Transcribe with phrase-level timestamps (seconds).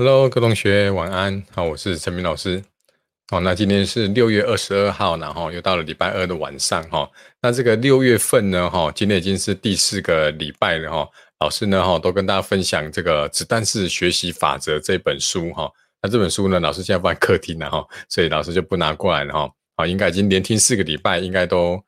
[0.00, 1.44] Hello，各位同学晚安。
[1.54, 2.64] 好，我是陈明老师。
[3.30, 7.06] 好，那今天是六月二十二号，然后又到了礼拜二的晚上哈。
[7.42, 11.06] 那这个六月份呢，哈，今天已经是第四个礼拜了哈。
[11.40, 15.70] 老师呢，哈，都跟大家分享这个《子弹式学习法则》这本书哈。
[16.00, 19.50] 那这本书呢，老师现在放在客厅了哈，所以老师就不拿过来了哈。
[19.76, 21.78] 好，应该已经连听四个礼拜，应该都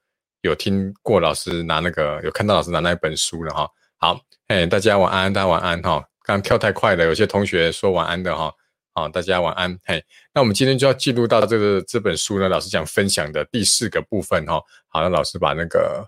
[0.43, 3.67] 有听过老师拿那个，有看到老师拿那一本书了哈。
[3.97, 6.05] 好，哎，大家晚安，大家晚安哈。
[6.25, 8.53] 刚跳太快了，有些同学说晚安的哈，
[8.95, 9.77] 好，大家晚安。
[9.85, 14.63] 嘿，那我们今天就要进入到这个这本书呢，老师讲分享的第四个部分哈。
[14.89, 16.07] 好，那老师把那个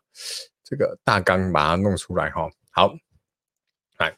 [0.62, 2.48] 这个大纲把它弄出来哈。
[2.70, 2.95] 好，
[3.98, 4.16] 来，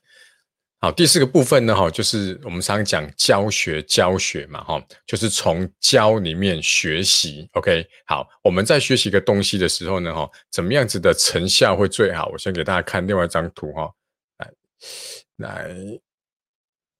[0.78, 7.48] 好，第四个部分呢哈，就是我们常讲教学教学嘛哈，就是从教里面学习。
[7.52, 12.28] OK，好，我们在学习一个东西的时候呢哈，怎么样子的成效会最好？
[12.32, 13.90] 我先给大家看另外一张图哈，
[14.38, 14.51] 来。
[15.36, 15.70] 来，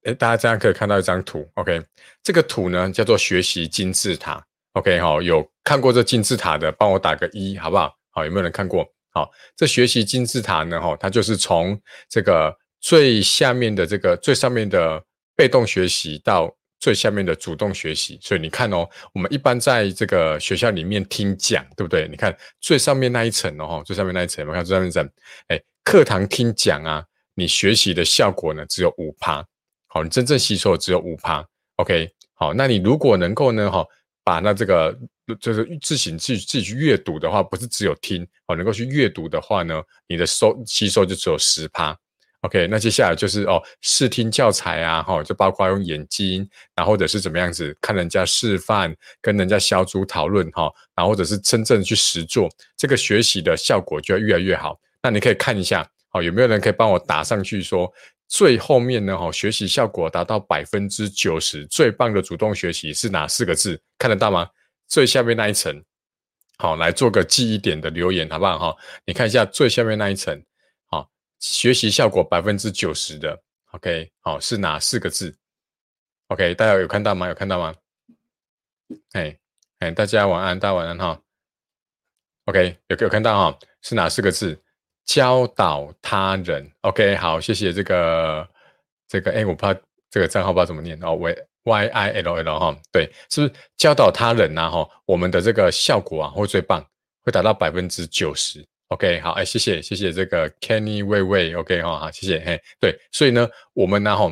[0.03, 1.83] 哎，大家这样可以看到一张图，OK，
[2.23, 7.97] 这个图呢叫做学习金字塔，OK 哈，有看过这金字塔的，帮我打个一，好不好？
[8.11, 8.87] 好，有没有人看过？
[9.13, 15.03] 好，这学习金字塔呢，哈，它就是从这个最下面的这个最上面的
[15.35, 22.07] 被动学习到最下面的主动学习，所以你看哦，我们一般在这个学校里面听讲，对不对？
[22.07, 25.11] 你看最上面那一层哦，最上面那一层，我看最上面一层，
[25.49, 27.03] 哎，课堂听讲啊。
[27.39, 29.47] 你学习的效果呢，只有五趴，
[29.89, 33.85] 好，你真正吸收的只有五趴，OK，好，那你如果能够呢，哈，
[34.25, 34.99] 把那这个
[35.39, 41.95] 就是自行自自己去阅读的话，不是只有听，哦，能够去阅读的话呢，你的收吸收就只有十趴
[42.41, 54.81] ，OK，那接下来就是哦，视听教材啊，哈，就包括用眼睛，然后或者是怎么样子看人家示范，跟人家小组讨论，哈，然后或者是真正去实做，这个学习的效果就要越来越好。
[55.03, 55.87] 那你可以看一下。
[56.17, 57.93] 好，有没有人可以帮我打上去说
[58.27, 59.15] 最后面呢？
[59.19, 63.79] 哈，学习效果达到百分之九十，最棒的主动学习是哪四个字？
[63.99, 64.49] 看得到吗？
[64.87, 65.85] 最下面那一层，
[66.57, 68.59] 好，来做个记忆点的留言，好不好？
[68.59, 70.43] 哈，你看一下最下面那一层，
[70.87, 71.07] 好，
[71.39, 73.39] 学习效果百分之九十的
[73.73, 75.37] ，OK，好，是哪四个字
[76.29, 77.29] ？OK，大家有看到吗？
[77.29, 77.75] 有看到吗？
[79.13, 79.37] 哎
[79.81, 81.21] 哎，大家晚安，大家晚安哈。
[82.47, 83.59] OK，有有看到哈？
[83.83, 84.59] 是哪四个字？
[85.07, 88.47] 教导他人，OK，好，谢谢这个
[89.09, 89.73] 这个，哎，我怕
[90.11, 94.69] 这个账号不知道怎么念哦，Y Y I L L 哈，对，是不是教导他人呐？
[94.69, 96.85] 哈，我们的这个效果啊会最棒，
[97.23, 104.29] 会达到百分之九十，OK，好，哎，谢谢谢谢这个 Kenny 魏魏，OK 哈，好，谢谢，嘿，对，所以呢，我们呢哈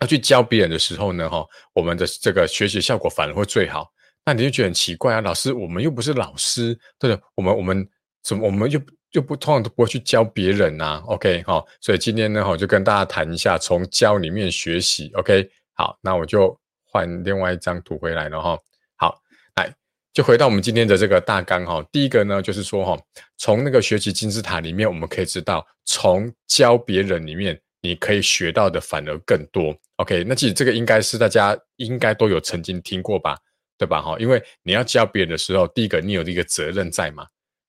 [0.00, 3.90] 要去教别人的时候呢哈，我们的这个学习效果反而会最好。
[4.26, 7.22] 那你就觉得很奇怪啊，老师，我们又不是老师，对不对？
[7.36, 7.88] 我们我们
[8.22, 8.78] 怎么我们就？
[9.10, 16.54] 就不通常都不会去教别人呐，OK 哈，所以今天呢，我就跟大家谈一下从教里面学习，OK 好，那我就
[16.84, 18.58] 换另外一张图回来了哈，
[18.96, 19.18] 好，
[19.56, 19.74] 来
[20.12, 23.02] 就回到我们今天的这个大纲哈，第一个呢就是说哈，
[23.38, 33.38] 从那个学习金字塔里面，我们可以知道，从教别人里面，你可以学到的反而更多，OK，那其实这个应该是大家应该都有曾经听过吧，
[33.78, 34.16] 对吧哈？
[34.18, 37.26] 因为你要教别人的时候，第一个你有一个责任在嘛。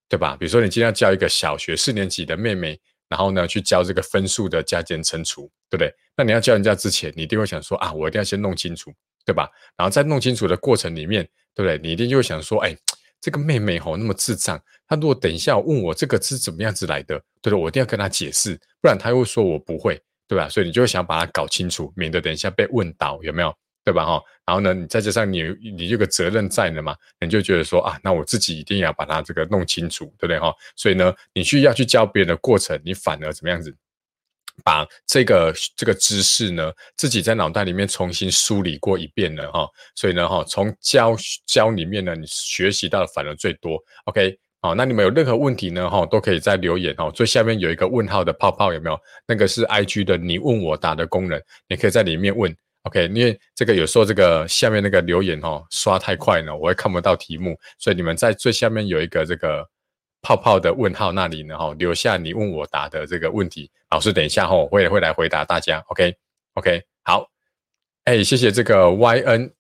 [0.10, 0.36] 对吧？
[0.38, 2.78] 比如说，你今天要教一个小学四年级的妹妹，
[3.08, 5.94] 然后呢，去教这个分数的加减乘除，对不对？
[6.18, 8.92] 那你要教人家之前，你一定会想说啊，我一定要先弄清楚，
[9.24, 9.48] 对吧？
[9.78, 11.78] 然后在弄清楚的过程里面，对不对？
[11.78, 12.76] 你一定就会想说，哎，
[13.22, 17.54] 这个妹妹吼那么智障，她如果等一下问我这个是怎么样子来的，对不对？
[17.54, 20.50] 我一定要跟她解释，不然她会说我不会，对吧？
[20.50, 23.56] 所以你就会想把它搞清楚，免得等一下被问倒，有没有？
[23.90, 24.06] 对吧？
[24.06, 25.42] 哈，然后呢，你再加上你
[25.76, 30.38] 你这个责任在呢嘛，你就觉得说啊，那我自己一定要把它这个弄清楚，对不对？
[30.38, 33.76] 哈，所以呢，你需要去教别人的过程，你反而怎么样子，
[34.64, 39.68] 把这个这个知识呢，自己在脑袋里面重新梳理过一遍了哈。
[39.96, 41.16] 所以呢，哈，从教
[41.48, 43.84] 教里面呢，你学习到的反而最多。
[44.06, 45.90] OK，好，那你们有任何问题呢？
[45.90, 47.12] 哈，都可以在留言哦。
[47.12, 49.00] 最下面有一个问号的泡泡，有没有？
[49.26, 52.56] 那个是 IG 的你问我答的功能，你可以在里面问。
[52.84, 59.68] OK，因为这个有时候这个下面那个留言哦刷太快呢，我会看不到题目，所以你们在最下面有一个这个
[60.22, 65.84] 泡泡的问号那里呢哈，留下你问我答的这个问题，老师等一下哈会会来回答大家。
[65.88, 67.30] OK，OK，好，
[68.06, 69.52] 哎，谢谢这个 YN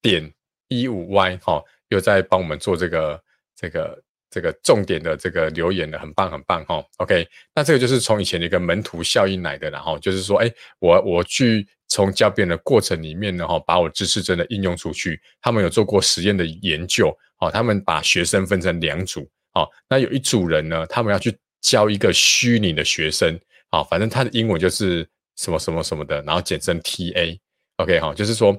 [0.00, 0.32] 点
[0.68, 3.22] 一五 Y 哈，又在帮我们做这个
[3.54, 6.84] 这个这个重点的这个留言的，很棒很棒哈。
[6.98, 11.66] OK，那这个就是从以前的一个门徒效应来的，然后就是说，哎，我我去。
[11.92, 15.20] 从教别人的过程里面呢，哈，把我知识真的应用出去。
[15.42, 17.08] 他们有做过实验的研究，
[17.40, 23.36] 哦，他们把学生分成两组，哦，那有一组人呢，他们要去教一个虚拟的学生，
[23.72, 25.04] 哦，反正他的英文就是
[25.34, 28.56] 什么什么什么的，然后简称 T A，OK 哈，就是说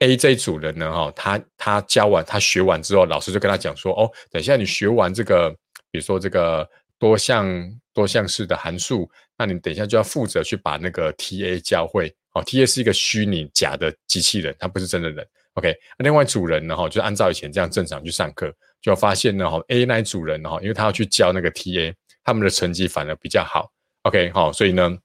[0.00, 5.50] A 这一组人呢哈，他他教完他学完之后，老师就跟他讲说，哦，等一下你学完这个，
[5.90, 6.68] 比如说这个
[7.00, 7.46] 多项
[7.92, 12.14] 多项式的函数，那你等一下就要负责去把那个 TA 教会。
[12.34, 15.26] 哦，TA 是一个虚拟假的机器人，它不是真的人。
[15.54, 21.92] OK，另外一组人呢哈，就按照以前这样正常去上课，就发现呢哈，A 那一组人哈，因为他要去教那个 TA，
[22.22, 23.68] 他们的成绩反而比较好。
[24.02, 24.96] OK，好，所以呢。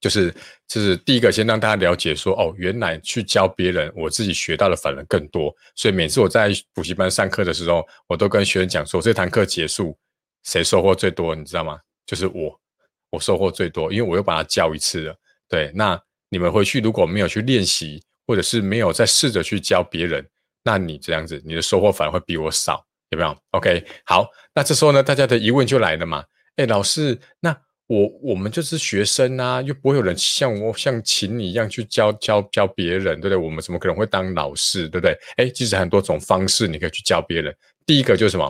[0.00, 0.34] 就是
[0.66, 5.54] 就是第一个，先让大家了解说，哦，原来去教别人，我自己学到的反而更多。
[5.76, 9.94] 所以每次我在补习班上课的时候，我都跟学生讲说，这堂课结束，
[10.44, 11.78] 谁收获最多，你知道吗？
[12.06, 12.58] 就是我，
[13.10, 15.14] 我收获最多，因为我又把它教一次了。
[15.46, 16.00] 对，那
[16.30, 20.26] 你们回去如果没有去练习，或者是没有再试着去教别人，
[20.64, 26.24] 那你这样子，你的收获反而会比我少，有没有？OK，好，那这时候呢，大家的疑问就来了嘛？
[26.56, 27.54] 哎，老师，那。
[27.90, 33.36] 我我们就是学生啊，又不会有人像我像请你一样去教教教别人，对不对？
[33.36, 35.18] 我们怎么可能会当老师，对不对？
[35.38, 37.52] 哎，其实很多种方式你可以去教别人。
[37.84, 38.48] 第一个就是什么？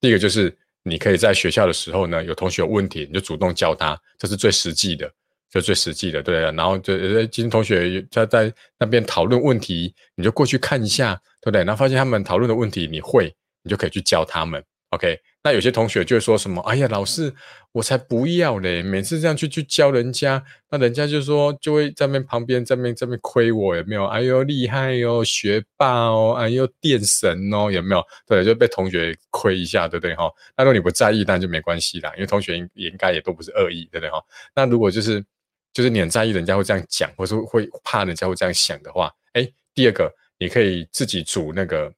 [0.00, 5.12] 第一个就是你可以在学校的时候呢，有同学有问题，你就主动教他，这是最实际的，
[5.50, 6.96] 就最实际的，对然后就
[7.26, 11.62] 今天同学在在那边讨论问题，你就过去看一下，对不对？
[11.62, 13.30] 然后发现他们讨论的问题你会，
[13.62, 14.64] 你就可以去教他们。
[14.92, 15.20] OK。
[15.48, 17.32] 那有些同学就会说什么：“哎呀，老师，
[17.72, 18.82] 我才不要嘞！
[18.82, 24.04] 每次这样去去教人家，那人家就说就会在那旁边在那在那亏我有没有？
[24.08, 28.04] 哎呦，厉害哟，学霸哦，哎呦，电神哦，有没有？
[28.26, 30.30] 对，就被同学亏一下，对不对哈？
[30.54, 34.22] 那如果你不在意，那就没关系啦，因为同学应应该也都不是恶意，对不对哈？
[34.54, 35.24] 那如果就是
[35.72, 41.90] 就是你很在意人家会这样讲，或是会怕人家会这样想的话，哎，第二个你可以自己组那个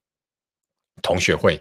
[1.03, 1.61] 同学会，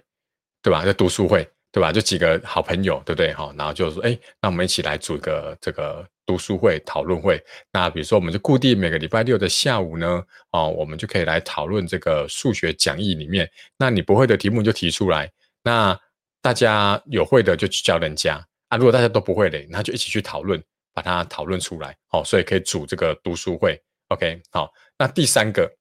[0.62, 0.86] 对吧？
[0.86, 1.50] 在读书会。
[1.72, 1.92] 对吧？
[1.92, 3.32] 就几个好朋友，对不对？
[3.34, 7.40] 哈，然后就说，哎，那我们一起来组一个这个读书会、讨论会。
[7.72, 13.48] 那比如说，我们就固定每个礼拜六的下午呢，哦，我们就可以来讨论这个数学讲义里面。
[13.78, 15.32] 那你不会的题目就提出来，
[15.62, 15.96] 那
[16.42, 18.78] 大家有会的就去教人家啊。
[18.78, 20.60] 如果大家都不会的，那就一起去讨论，
[20.92, 21.96] 把它讨论出来。
[22.10, 23.80] 哦，所以可以组这个读书会。
[24.08, 24.72] OK，好。
[24.98, 25.72] 那第三个，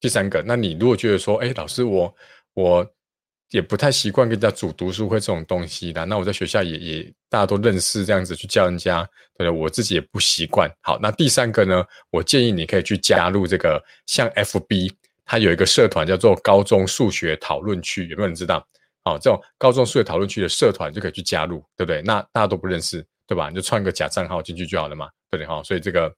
[0.00, 2.12] 第三个，那你如果觉得说，哎，老师，我
[2.54, 2.94] 我。
[3.52, 9.06] 也不太习惯跟人家组读书会这种东西的，那我在学校也也大家都认识这样子去教人家，
[9.36, 10.70] 对我自己也不习惯。
[10.80, 14.90] 好，那第三个呢，我建议你可以去加入这个像 FB，
[15.26, 18.66] 它有一个社团叫做高中数学讨论区，有没有人知道？
[19.04, 22.00] 好，这种高中数学讨论区的社团就可以去加入，对不对？
[22.00, 23.50] 那大家都不认识，对吧？
[23.50, 25.46] 你就创个假账号进去就好了嘛，对不对？
[25.46, 26.10] 哈，所以这个。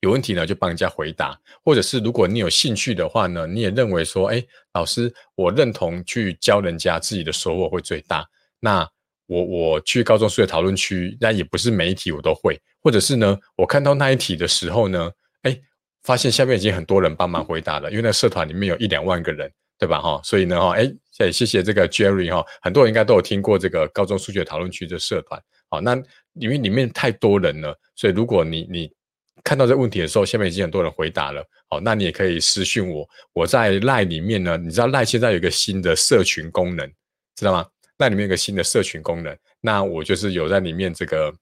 [0.00, 4.44] 有问题呢，就帮人家回答，或者是如果你有兴趣的话呢，你也认为说，哎，
[4.74, 8.26] 老师，我认同去教人家，自己的收获会最大。
[8.60, 8.88] 那
[9.26, 15.10] 我我去高中数学讨论区，那也不是每一题我都会，或者是呢，我看到那一题的时候呢，
[15.42, 15.58] 哎，
[16.02, 20.00] 发现下面已经很多人帮忙回答了，因为那社团里面有一两万个人，对吧？
[20.00, 20.92] 哈，所以呢，哈，哎，
[21.32, 25.42] 谢谢这个 Jerry 哈，很多人应该都有听过这个高中数学讨论区的社团。
[25.68, 26.00] 好，那
[26.34, 28.95] 因为里面太多人了，所以如果你你。
[29.46, 31.40] 看到这问题的时候，下面已经很多人回答了。
[31.68, 33.08] 好，那你也可以私讯我。
[33.32, 36.84] 我在赖里面呢，你知道赖现在有一个新的社群功能，
[37.36, 37.64] 知道吗？
[37.98, 41.32] 赖里面有个新的社群功能，那我就是有在里面这个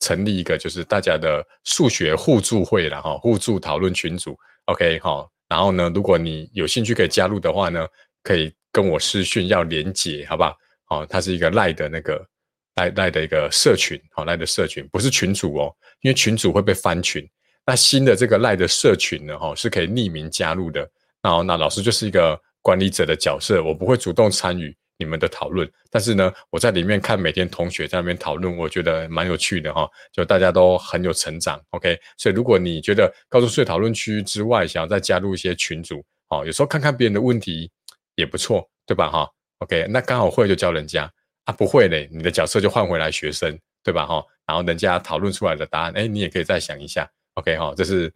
[0.00, 4.36] 成立一个，就是大家的数学互助会了哈，互助讨论群组。
[4.64, 7.86] OK 好，然后呢，如果你有兴趣可以加入的话呢，
[8.24, 10.56] 可以跟我私讯要连接，好不好？
[10.86, 12.26] 好，它是一个赖的那个
[12.74, 17.24] 赖赖的一个社群，好赖的社群不是群主哦，因为群主会被翻群。
[17.64, 20.80] 那新的这个赖的社群呢，哈，是可以匿名加入的。
[21.22, 25.70] 然后，那老师就是一个管理者的角色，我不会主动参与你们的讨论。
[25.88, 29.88] 但是呢，我在里面看每天同学在那边讨论，我觉得蛮有趣的哈。
[30.12, 31.96] 就大家都很有成长，OK。
[32.18, 37.70] 所以，如果你觉得高中数学讨论区之外，想要再加入一些群组，哦，有时候看看别人的问题
[38.16, 39.08] 也不错，对吧？
[39.08, 39.86] 哈，OK。
[39.88, 41.08] 那刚好会就教人家
[41.44, 44.04] 啊，不会嘞，你的角色就换回来学生，对吧？
[44.04, 47.08] 哈，然后人家讨论出来的答案，哎，你也可以再想一下。
[47.34, 48.12] OK 哈，这是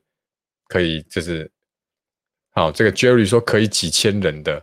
[0.68, 1.50] 可以，这是
[2.50, 2.70] 好。
[2.70, 4.62] 这个 Jerry 说可以几千人的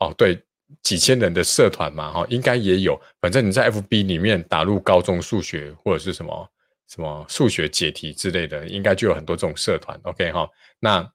[0.00, 0.42] 哦，对，
[0.82, 3.00] 几千人的社团嘛，哈，应该也有。
[3.20, 6.52] 反正你在 FB 里面打入高中数学或者是什么
[6.88, 9.98] 什么数学解题之类的，应该就有很多这种社团。
[10.02, 10.48] OK 哈，
[10.80, 11.08] 那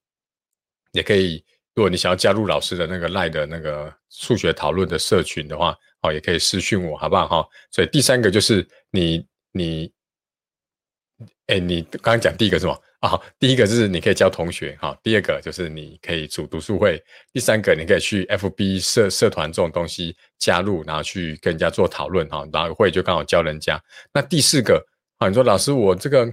[0.93, 1.43] 也可以，
[1.75, 7.49] 如果你想要加入老师的那个赖的那个数学讨论的社群的话，哦，也可以私讯我，好不好哈？
[7.71, 9.91] 所以第三个就是你你。
[11.47, 13.19] 哎，你刚刚讲第一个是什么啊？
[13.39, 17.01] 第一个就是你可以教同学哈，第二个就是你可以组读书会，
[17.33, 23.81] 第三个你可以去 FB 社社团这种东西加入，然后去跟人家做讨论哈，然后会就刚好教人家。
[24.13, 24.83] 那第四个
[25.17, 26.31] 啊，你说老师我这个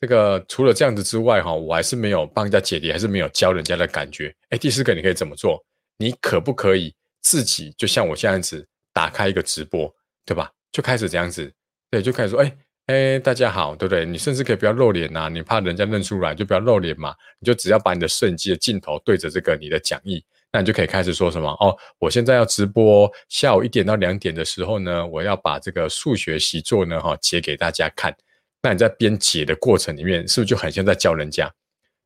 [0.00, 4.34] 这个除了这样子之外，哈，我还是没有帮人家解题，还是没有教人家的感觉。
[4.50, 5.64] 哎，第四个你可以怎么做？
[5.96, 9.92] 你可不可以自己就像我这样子打开一个直播，
[10.24, 10.50] 对吧？
[10.72, 11.52] 就开始这样子，
[11.88, 14.04] 对，就开始说，哎哎，大家好，对不对？
[14.04, 17.14] 你甚至可以不要露脸呐，你怕人家认出来，就不要露脸嘛。
[17.38, 20.22] 你就只要把你的摄影机的镜头对着这个你的讲义，
[20.52, 21.74] 那你就可以开始说什么哦。
[21.98, 28.14] 我现在要直播，下午一点到两点的时候呢，我要把这个数学习作呢哈解给大家看。
[28.60, 31.50] 那你在编解的过程里面，是不是就很像在教人家，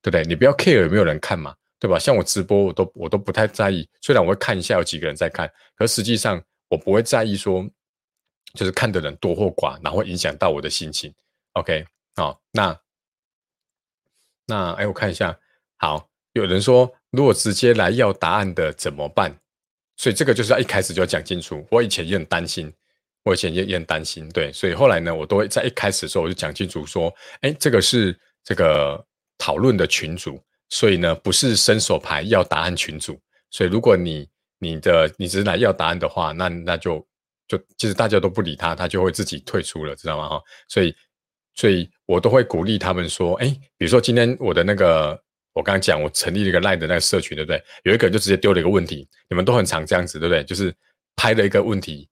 [0.01, 0.23] 对不对？
[0.23, 1.99] 你不要 care 有没有人看嘛，对吧？
[1.99, 7.69] 像我直播，我都我都不太在意，虽然我会看一下有几个人在看，可实际上我不会在意说，
[8.55, 11.13] 就是看的人多或寡，然后影响到我的心情。
[11.53, 11.85] OK，
[12.17, 12.81] 好，那
[14.47, 15.39] 那哎，我看一下，
[15.77, 19.37] 好，有人说如果直接来要答案的怎么办？
[19.97, 21.67] 所以这个就是要一开始就要讲清楚。
[21.71, 22.73] 我以前也很担心。
[23.25, 27.13] 我以前也也很担心，对，所以后来呢，我都会在一开始的时候我就讲清楚说，
[27.43, 29.05] 哎，这个是这个
[29.37, 30.41] 讨论的群组，
[30.71, 34.27] 所以呢，不是伸手牌要答案群组，所以如果你
[34.59, 37.07] 你的你只是来要答案的话，那那就
[37.49, 40.29] 就其实大家都不理他，他就会自己退出了，知道吗？
[40.29, 40.95] 哈，所以
[41.55, 45.21] 所以我都会鼓励他们说，哎，比如说今天我的那个
[45.55, 47.61] 我刚刚讲我成立了一个赖的那个社群，对不对？
[47.83, 50.45] 有一个人就直接丢了一个问题，你们都很常这样子，对不对？
[50.45, 50.73] 就是
[51.17, 52.09] 拍了一个问题。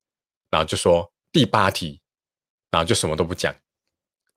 [0.49, 2.01] 然后就说第八题，
[2.71, 3.53] 然后就什么都不讲，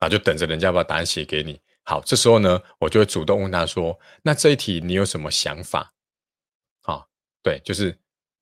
[0.00, 1.58] 后就等着人家把答案写给你。
[1.84, 5.94] 好，这时候呢，我就会主动问他说：“那这一题你有什么想法？”
[6.82, 7.08] 好，
[7.44, 7.96] 对，就是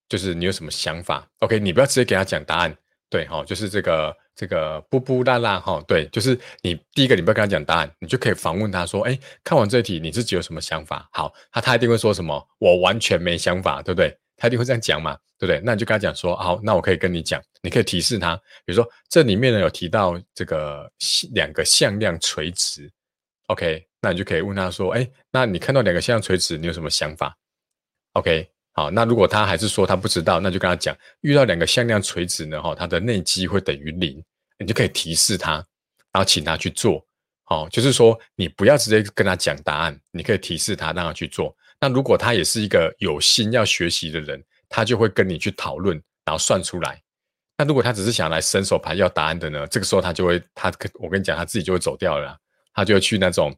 [0.09, 2.77] 就是你有什么想法？OK，你不要直接给他讲答案。
[3.11, 15.17] 对，哈，就是这个这个布布拉拉哈，对，就是你第一个你不要跟他讲答案，你就可以反问他说：“哎，看完这题你自己有什么想法？”好，他他一定会说什么：“我完全没想法，对不对？”他一定会这样讲嘛。
[15.41, 15.62] 对不对？
[15.65, 18.35] 那你就跟他讲说，好，那我可以跟你讲，你可以提示他，
[18.65, 20.91] 比如说这里面呢有提到这个
[21.31, 22.91] 两个向量垂直
[23.47, 27.38] ，OK，那你就可以问他说，哎，那你看到两个向量垂直，你有什么想法
[28.15, 34.23] ？OK，好，那如果他还是说他不知道，那就跟他讲，遇到两个向量垂直呢，哈，它的内积会等于零，
[34.58, 35.54] 你就可以提示他，
[36.12, 37.04] 然后请他去做，
[37.42, 41.52] 好，就是说你不要直接跟他讲答案，你可以提示他让他去做。
[41.80, 44.40] 那如果他也是一个有心要学习的人。
[44.70, 47.00] 他就会跟你去讨论，然后算出来。
[47.56, 49.66] 那如果他只是想来伸手牌要答案的呢？
[49.68, 50.70] 这个时候他就会，他
[51.00, 52.37] 我跟你讲，他自己就会走掉了。
[52.75, 53.56] 他就会去那种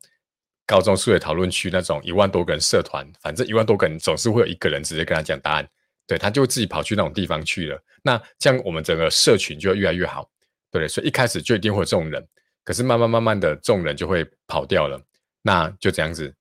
[0.71, 5.69] 高中数学讨论区那种一万多个人社团，反正一万多个人总是会有一个人直接跟他讲答案。
[6.07, 7.83] 对他就自己跑去那种地方去了。
[8.03, 10.29] 那这样我们整个社群就会越来越好，
[10.71, 12.25] 对所以一开始就一定会有这种人，
[12.65, 15.01] 可是慢慢慢慢的，这种人就会跑掉了。
[15.43, 16.33] 那就这样子，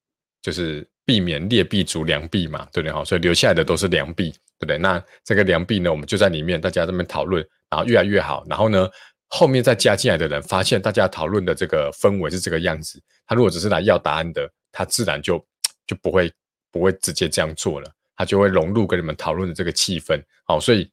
[0.43, 2.93] 就是避免劣币逐良币嘛，对不对？
[2.93, 4.31] 好，所以留下来的都是良币。
[4.59, 4.77] 对不对？
[4.77, 8.45] 那这个良币呢，我们就在里面，大家这边讨论，然后越来越好。
[8.50, 8.89] 然后呢，
[9.29, 13.01] 后面再加进来的人发现，大家讨论的这个氛围是这个样子。
[13.29, 15.38] 他如果只是来要答案的，他自然就
[15.86, 16.33] 就不会
[16.71, 20.19] 不会直接这样做了，他就会融入跟你们讨论的这个气氛。
[20.45, 20.89] 好，所以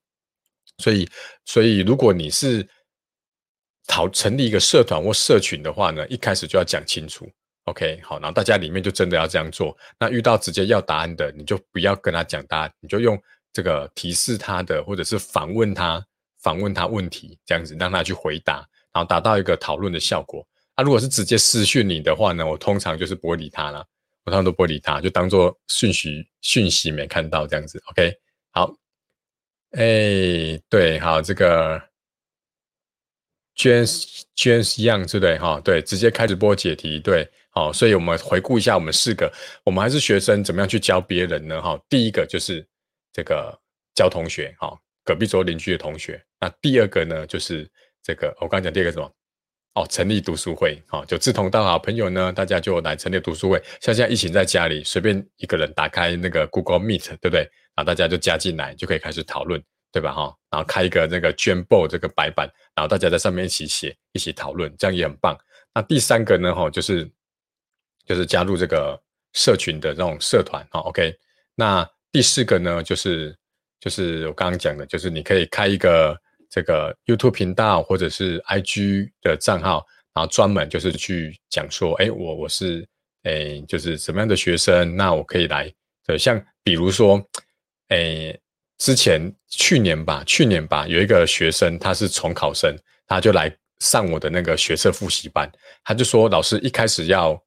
[0.79, 1.09] 所以
[1.47, 2.69] 所以，如果你是
[3.87, 7.27] 讨成立一个社团或社群的话呢，一开始就要讲清楚。
[7.65, 9.77] OK，好，然后大家里面就真的要这样做。
[9.99, 13.21] 那遇到直接要答案的，你就不要跟他讲答案，你就用。
[13.53, 16.05] 这个提示他的，或者是反问他，
[16.43, 18.57] 反问他问题，这样子让他去回答，
[18.93, 20.47] 然后达到一个讨论的效果。
[20.77, 23.85] 啊如果是直接私讯你的话呢，我通常就是不会理他了，
[24.25, 27.83] 我通常都不会理他，就当做讯息讯息没看到这样子。
[27.91, 28.15] OK，
[28.53, 28.73] 好，
[29.73, 31.77] 哎，对，好，这个
[33.57, 35.39] James James Young 对不对？
[35.39, 39.33] 哈，对，直接开直播解题，对，好，所以我们回顾一下，我们四个，
[39.65, 41.61] 我们还是学生，怎么样去教别人呢？
[41.61, 42.67] 哈，第一个就是。
[43.17, 43.59] 这个
[43.95, 46.23] 教同学，哈，隔壁桌邻居的同学。
[46.39, 47.67] 那第二个呢，就是
[48.03, 49.11] 这个我刚讲第二个什么？
[49.77, 53.63] 哦，成立读书会，哈，就志同道合朋友呢，大家就来成立读书会。
[53.81, 57.43] 像现在疫情在家里，随便一个人打开那个 Google Meet，对不对？
[57.75, 60.13] 然后大家就加进来，就可以开始讨论，对吧？
[60.13, 65.39] 哈，然后开一个那个 Jamboard 这个白板，然后大家在上面一起写，一起讨论，这样也很棒。
[65.75, 67.09] 那第三个呢，哈，就是
[68.05, 69.01] 就是加入这个
[69.35, 71.15] 社群的这种社团，哈，OK，
[71.55, 71.89] 那。
[72.13, 73.37] 第四个呢，就是
[73.79, 76.19] 就是我刚刚讲的，就是你可以开一个
[76.51, 79.85] 这个 YouTube 频道或者是 IG 的账号，
[80.15, 82.87] 然后专门就是去讲说，哎，我我是
[83.23, 85.73] 哎，就是什么样的学生，那我可以来。
[86.07, 87.21] 对，像比如说，
[87.89, 88.37] 哎，
[88.79, 92.77] 之前去年吧，去年吧，有一个学生他是重考生，
[93.07, 95.51] 他就来上我的那个学测复习班，
[95.85, 97.41] 他就说老师一开始要。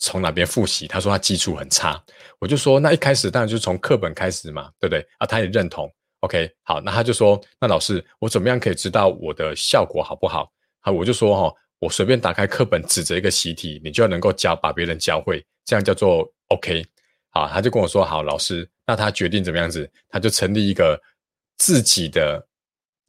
[0.00, 0.86] 从哪边复习？
[0.86, 2.00] 他说他基础很差，
[2.38, 5.04] 我就说那一开始当然就从课本开始嘛，对不对？
[5.18, 5.92] 啊，他也认同。
[6.20, 10.50] OK，好，那他就说，那老师我怎么样可以知道我的效果好不好？
[10.80, 16.84] 好，我就说哈，我随便打开课本，指着一个习题，你就要能够教，把别人教会，这样叫做 OK。
[17.30, 19.88] 好，他就跟我说：“好，老师，那他决定怎么样子？
[20.08, 21.00] 他就成立一个
[21.58, 22.44] 自己的，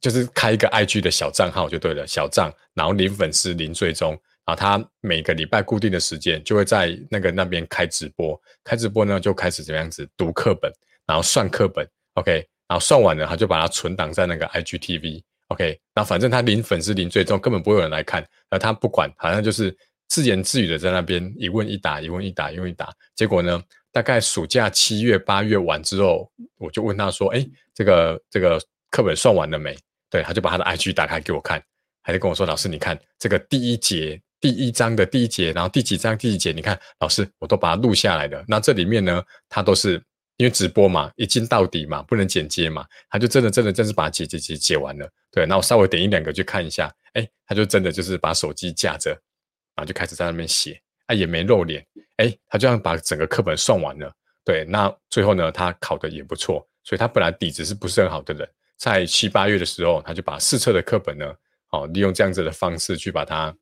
[0.00, 4.10] 就是开一个 IG 的小账号就对了，小账，然后零粉丝、零追踪。
[4.46, 10.72] 然后他每个礼拜固定的时间就会在那个那边开直播，开直播呢就开始怎么样子读课本，
[11.06, 22.88] 然后算课本，OK，然后算完了，他就把它存档在那个 IGTV。” OK，那反正他零粉丝零追踪，根本不会有人来看，而他不管，好像就是自言自语的在那边一问一答，一问一答，一问一答。
[23.16, 23.60] 结果呢，
[23.90, 28.62] 大概暑假七月八月完之后，我就问他说：“哎，这个这个
[28.92, 29.76] 课本算完了没？”
[30.08, 31.60] 对，他就把他的 IG 打开给我看，
[32.02, 38.44] 还在跟我说：“老师，你看这个第一节第一章的第一节，然后第几章第几节，你看老师我都把它录下来的。
[38.46, 40.00] 那这里面呢，它都是。”
[40.40, 45.06] 因为直播嘛，一镜到底嘛，不能剪接嘛，他就真的真的真是把解解解解完了。
[45.30, 54.10] 对，那我稍微点一两个去看一下，哎，他就真的就是把手机架着，然后就开始在那边写，啊，也没露脸，哎，他就这样把整个课本算完了。
[54.42, 61.34] 对，那最后呢，他考的也不错，所以他本来底子是不是很好的人，在七八月的时候，他就把试册的课本呢，
[61.72, 63.54] 哦，利用这样子的方式去把它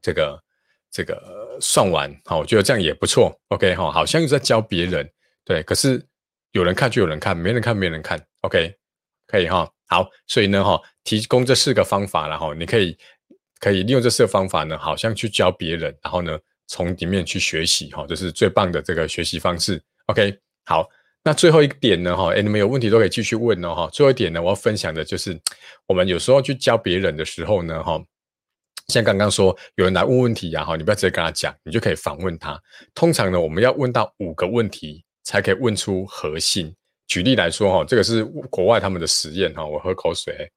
[0.00, 0.42] 这个
[0.90, 3.38] 这个算完，好，我觉得这样也不错。
[3.48, 5.06] OK 哈，好像又在教别人。
[5.44, 6.04] 对，可是
[6.52, 8.74] 有人看就有人看，没人看没人看，OK，
[9.26, 9.70] 可以哈。
[9.88, 12.96] 好，所以呢哈，提供这四个方法，然后你可以
[13.60, 19.82] 可以利用这四个方法呢，好像去教别人，然后呢从里面去学习哈，这是最棒的这个学习方式。
[20.06, 20.34] OK，
[20.64, 20.88] 好，
[21.22, 23.90] 那最后一点呢哈，哎，你们有问题都可以继续问哦哈。
[23.92, 25.38] 最后一点呢，我要分享的就是
[25.86, 28.02] 我们有时候去教别人的时候呢哈，
[28.88, 32.58] 像刚刚说有人来问问题呀哈，你不要直接跟他讲，你就可以反问他。
[32.94, 35.04] 通常呢，我们要问到五个问题。
[35.22, 36.74] 才可以问出核心。
[37.08, 40.50] 举例来说，哈，这个是国外他们的实验，哈，我喝口水。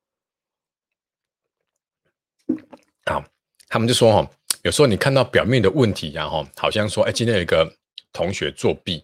[3.06, 3.22] 好，
[3.68, 4.32] 他们就说，哈，
[4.64, 7.70] 有时候你看到表面的问题，然后好像说，哎，今天有一个
[8.14, 9.04] 同学作弊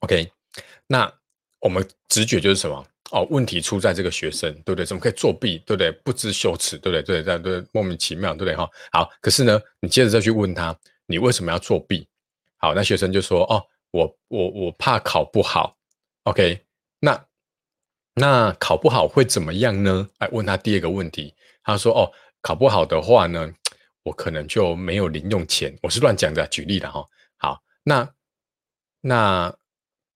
[0.00, 0.28] ，OK，
[0.88, 1.12] 那
[1.60, 2.84] 我们直觉就是什么？
[3.12, 4.84] 哦，问题出在这个学生，对不对？
[4.84, 5.92] 怎么可以作弊，对不对？
[6.02, 7.22] 不知羞耻，对不对？
[7.22, 8.56] 对对对，莫名其妙，对不对？
[8.56, 12.08] 哈，好，可是呢，你接着再去问他，你为什么要作弊？
[12.56, 13.64] 好，那学生就说，哦。
[13.90, 15.76] 我我我怕考不好
[16.24, 16.64] ，OK？
[17.00, 17.26] 那
[18.14, 20.08] 那考不好会怎么样呢？
[20.18, 23.52] 哎，问他第二个问题，他说：“哦，考不好的话呢，
[24.02, 27.04] 我可能就没有零用钱。”我是乱讲的，举例的哈。
[27.36, 28.08] 好，那
[29.00, 29.54] 那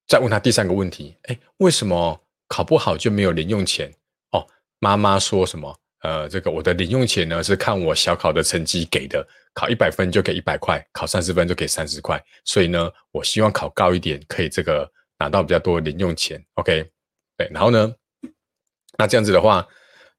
[0.07, 3.93] 再问他第三个问题，哎，为什么考不好就没有零用钱？
[4.33, 4.47] 哦，
[4.79, 5.81] 妈妈说什么？
[6.05, 14.87] 呃，这个我的零用钱呢是看我小考的成绩给的，考一百分就给一百块，考三十分就给三十块，所以呢，我希望考高一点，可以这个
[15.19, 16.39] 拿到比较多的零用钱。
[16.57, 16.85] OK，
[17.39, 17.91] 对，然后呢，
[18.99, 19.67] 那这样子的话，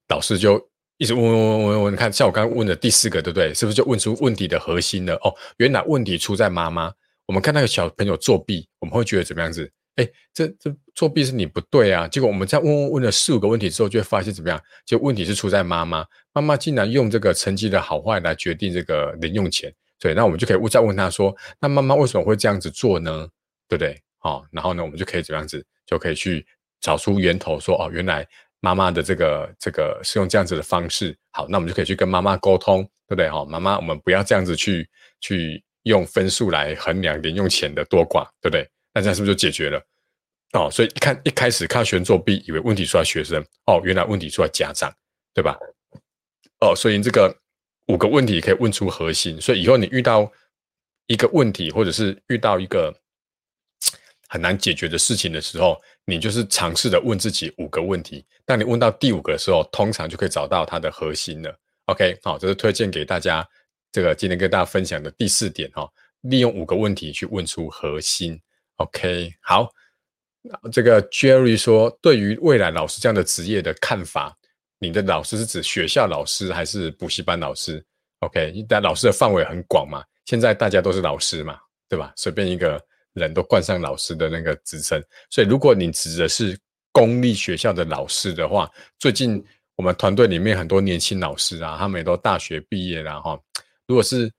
[0.10, 0.60] 老师就
[0.98, 3.54] 一直问问问问问，你看像我刚刚问的第四个，对不对？
[3.54, 5.14] 是不是就问出问题的核心了？
[5.18, 6.92] 哦，原来问题出在妈妈。
[7.28, 9.72] 我们看那个小朋友作弊，我们会觉得怎么样子？
[9.98, 12.08] 哎，这这作弊是你不对啊！
[12.08, 14.60] 结果我们在问问问了四五个问题之后，就会发现怎么样？
[14.86, 19.72] 就问题是出在妈妈，妈妈竟然用这个成绩的好坏来决定这个零用钱。
[20.00, 23.28] 对，那我们就可以再问他说：那妈妈为什么会这样子做呢？
[23.68, 24.02] 对不对？
[24.20, 26.46] 好，然后呢，我们就可以怎样子，就可以去
[26.80, 28.26] 找出源头，说哦，原来
[28.62, 31.14] 妈妈的这个这个是用这样子的方式。
[31.32, 33.28] 好，那我们就可以去跟妈妈沟通，对不对？
[33.28, 34.88] 好，妈妈，我们不要这样子去
[35.20, 38.66] 去用分数来衡量零用钱的多寡，对不对？
[38.94, 39.82] 那这样是不是就解决了？
[40.56, 44.92] 哦，所以一看一开始看到学生作弊，以为问题出在学生，哦，原来问题出在家长，
[45.34, 45.58] 对吧？
[46.62, 47.36] 哦，所以这个
[47.88, 49.40] 五个问题可以问出核心。
[49.42, 50.32] 所以以后你遇到
[51.08, 52.94] 一个问题，或者是遇到一个
[54.30, 58.26] 很难解决的事情的时候，你就是尝试的问自己五个问题。
[58.46, 61.60] 当你问到第五个的时候，通常就可以找到它的核心了。
[61.88, 63.48] OK，好，这是推荐给大家
[63.92, 65.88] 这个今天跟大家分享的第四点哈，
[66.22, 68.40] 利用五个问题去问出核心。
[68.78, 69.70] OK，好，
[70.72, 74.36] 这个 Jerry 说，对于未来老师这样的职业的看法，
[74.80, 77.84] 你的老师是指学校老师还是补习班老师
[78.20, 81.58] ？OK，但老师的范围很广嘛，现在大家都是老师嘛，
[81.90, 82.14] 对吧？
[82.16, 82.82] 随便一个
[83.14, 86.58] 人都冠上老师的那个职称，所以如果你指的是
[86.92, 89.44] 公立学校的老师的话，最近
[89.76, 93.40] 我们团队里面很多年轻老师啊，他们也都大学毕业了哈，
[93.88, 94.32] 如果是。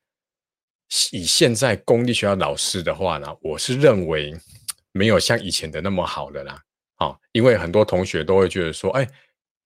[1.11, 4.33] 以现在公立学校老师的话呢，我是认为
[4.97, 6.63] 没有像以前的那么好了啦。
[6.97, 9.09] 好，因为很多同学都会觉得说，哎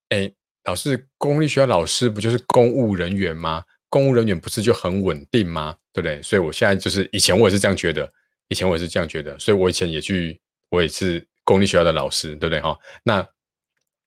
[0.08, 0.32] 哎，
[0.64, 3.64] 老师，公立学校老师不就是公务人员吗？
[3.88, 5.76] 公务人员不是就很稳定吗？
[5.92, 6.20] 对不对？
[6.22, 8.12] 所以我现在就是以前我也是这样觉得，
[8.48, 12.60] 以前我也是这样觉得，所以我以前也去，我也是公立学校的老师，对不对？
[12.60, 13.22] 哈，那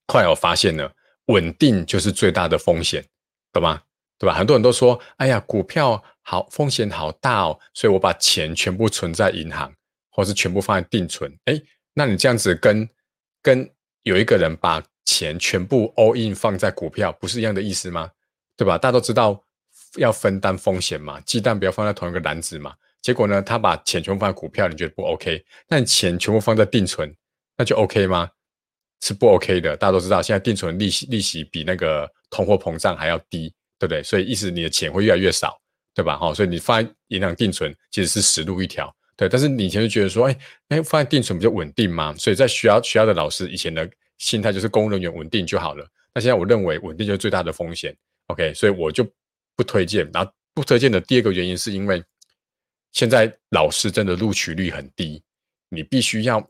[0.07, 0.93] 后来我发现了，
[1.27, 3.05] 稳定就是最大的风险，
[3.51, 3.81] 懂吗？
[4.19, 4.33] 对吧？
[4.33, 9.73] 很多人都说，哎呀，股票好风险好大哦，所以我把钱全部存在银行，
[10.13, 11.29] 或是全部放在定存。
[11.45, 11.61] 哎，
[11.93, 12.87] 那你这样子跟
[13.41, 13.69] 跟
[14.03, 18.09] 有一个人把钱全部 all in 放在股票，不是一样的意思吗？
[18.55, 18.77] 对吧？
[18.77, 19.43] 大家都知道
[19.97, 22.73] 要分担风险嘛，鸡蛋不要放在同一个篮子嘛。
[23.01, 25.43] 结果呢，他把钱全部放在股票，你觉得不 OK？
[25.67, 27.13] 但钱全部放在定存，
[27.57, 28.29] 那就 OK 吗？
[29.01, 29.75] 是不 OK 的。
[29.75, 33.53] 大家都知道，现在定存利息利息比那个通货膨胀还要低。
[33.79, 34.01] 对不对？
[34.01, 35.59] 所以意思你的钱会越来越少，
[35.93, 36.15] 对吧？
[36.15, 39.29] 哈，所以你放在银行定存其实是死路一条，对。
[39.29, 40.37] 但是你以前就觉得说，哎
[40.69, 42.13] 哎，放在定存不就稳定吗？
[42.17, 45.87] 所以在学校学校的老师以前的心态就是公务人员稳定就好了。
[46.13, 47.95] 那现在我认为稳定就是最大的风险
[48.27, 48.53] ，OK？
[48.53, 49.03] 所以我就
[49.55, 50.09] 不推荐。
[50.13, 52.03] 然后不推荐的第二个原因是因为
[52.91, 55.23] 现在老师真的录取率很低，
[55.69, 56.45] 你必须要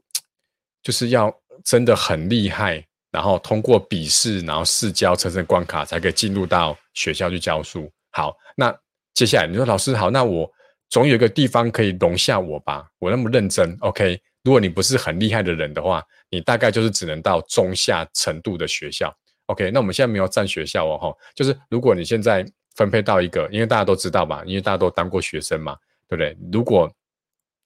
[0.81, 2.85] 就是要真的很厉害。
[3.11, 7.87] 然后通过笔试，然后试教层层关卡，才可以进入到学校去教书。
[8.09, 8.75] 好，那
[9.13, 10.51] 接下来你说老师好，那我
[10.93, 12.87] 总有一个地方可以容下我吧？
[12.99, 14.21] 我那么认真，OK？
[14.43, 19.11] 如果你不是很厉害的人的话，你大概就是只能到中下程度的学校
[19.47, 19.71] ，OK？
[19.71, 25.75] 那我们现在没有占学校哦，哈，就是如果你现在分配到一个，因为大家都知道嘛，因为大家都当过学生嘛，
[26.07, 26.37] 对不对？
[26.51, 26.87] 如果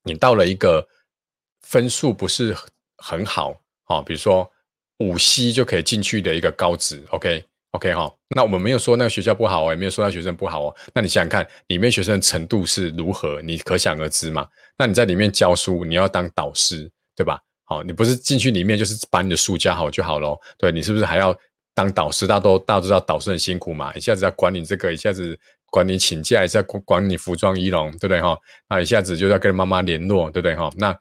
[0.06, 0.88] 你到了一个
[1.64, 2.56] 分数不是
[2.96, 4.50] 很好，哦，比如说。
[5.00, 10.76] 五 C 就可以进去的一个高职，OK OK 哈，那我们没有说那个学校不好哦，也没有说那学生不好哦。
[10.94, 14.48] 那你想想看，里面学生的程度是如何，你可想而知嘛。
[14.78, 17.40] 那你在里面教书，你要当导师，对吧？
[17.66, 20.40] 好，你不是进去里面就是把你的书教好就好咯。
[20.58, 21.38] 对你是不是还要
[21.76, 22.26] 当导师？
[22.26, 25.38] 大家都大家都知道导师很辛苦嘛，一下子要管你这个，一下子
[25.70, 28.38] 管你请假，一下管管你服装仪容，对不对哈？
[28.70, 30.72] 那一下子就要跟妈妈联络，对不对哈？
[30.78, 30.98] 那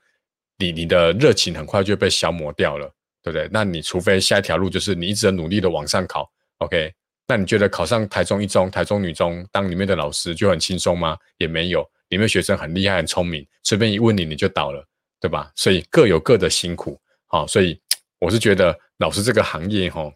[0.59, 2.93] 你你的热情很快就被消磨掉了。
[3.23, 3.49] 对不对？
[3.51, 6.93] 那你除非下一条路就是你一直努力的往上考，OK？
[7.29, 11.17] 那你觉得考上台中一中、台中女中当里面的老师就很轻松吗？
[11.39, 14.87] 也没有，里面学生很厉害、很聪明，随便一问你你就倒了，
[15.21, 15.51] 对吧？
[15.57, 17.81] 所以各有各的辛苦，好，所以
[18.19, 20.09] 我是觉得老师这个行业哈，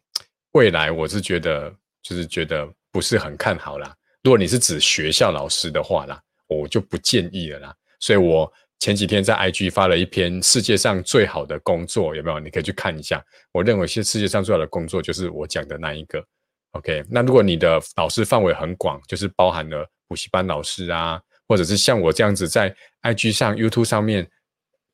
[0.53, 3.95] 未来我是觉得就是觉得不是很看好啦。
[4.23, 7.75] 如果你是指学校老师的话啦，我就不建议了啦。
[7.99, 8.53] 所以我。
[8.81, 12.41] 前几天在 IG 发了一篇世界上最好的工作，有没有？
[12.41, 13.23] 你可以去看一下。
[13.53, 16.27] 我认为是世界上最好的工作就是我讲的那一个。
[16.71, 24.27] OK，那如果你的老师范围很广，就是包含了补习班老师啊，或者是像我这样子在 IG 上、YouTube 上面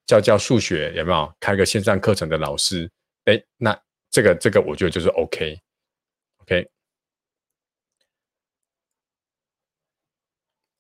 [0.04, 1.32] 教教数学，有没有？
[1.38, 2.90] 开个线上课程的老师，
[3.26, 5.60] 哎，那这个这个我觉得就是 OK。
[6.38, 6.68] OK，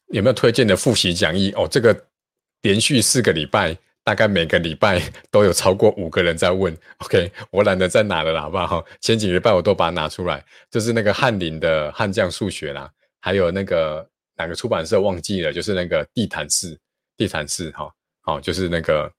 [0.08, 1.52] 有没有推荐的复习讲义？
[1.52, 2.08] 哦，这个。
[2.62, 6.76] 连续四个礼拜，大概每个礼拜都有超过五个人在问。
[7.04, 8.84] OK，我懒得再拿了啦，好不好？
[9.00, 12.90] 前几个礼拜我都把它拿出来，就是那个翰林的悍将数学啦，
[13.20, 16.78] 还有那个哪个出版社忘记了，就是那个地毯式，
[17.16, 17.92] 地毯式哈，
[18.22, 19.12] 好，就是那个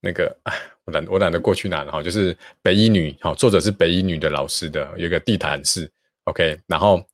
[0.00, 0.36] 那个，
[0.84, 5.90] 我懒我懒得过去拿了哈，就是北一女，好，作者是北一女的老师的，有个地毯式
[6.24, 7.04] ，OK，然后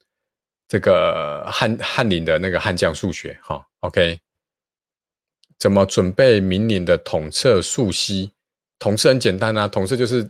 [0.68, 4.18] 这个翰翰林的那个悍将数学，哈，OK。
[5.64, 8.30] 怎么准备明年的统测数析？
[8.78, 10.28] 统测很简单啊，统测就是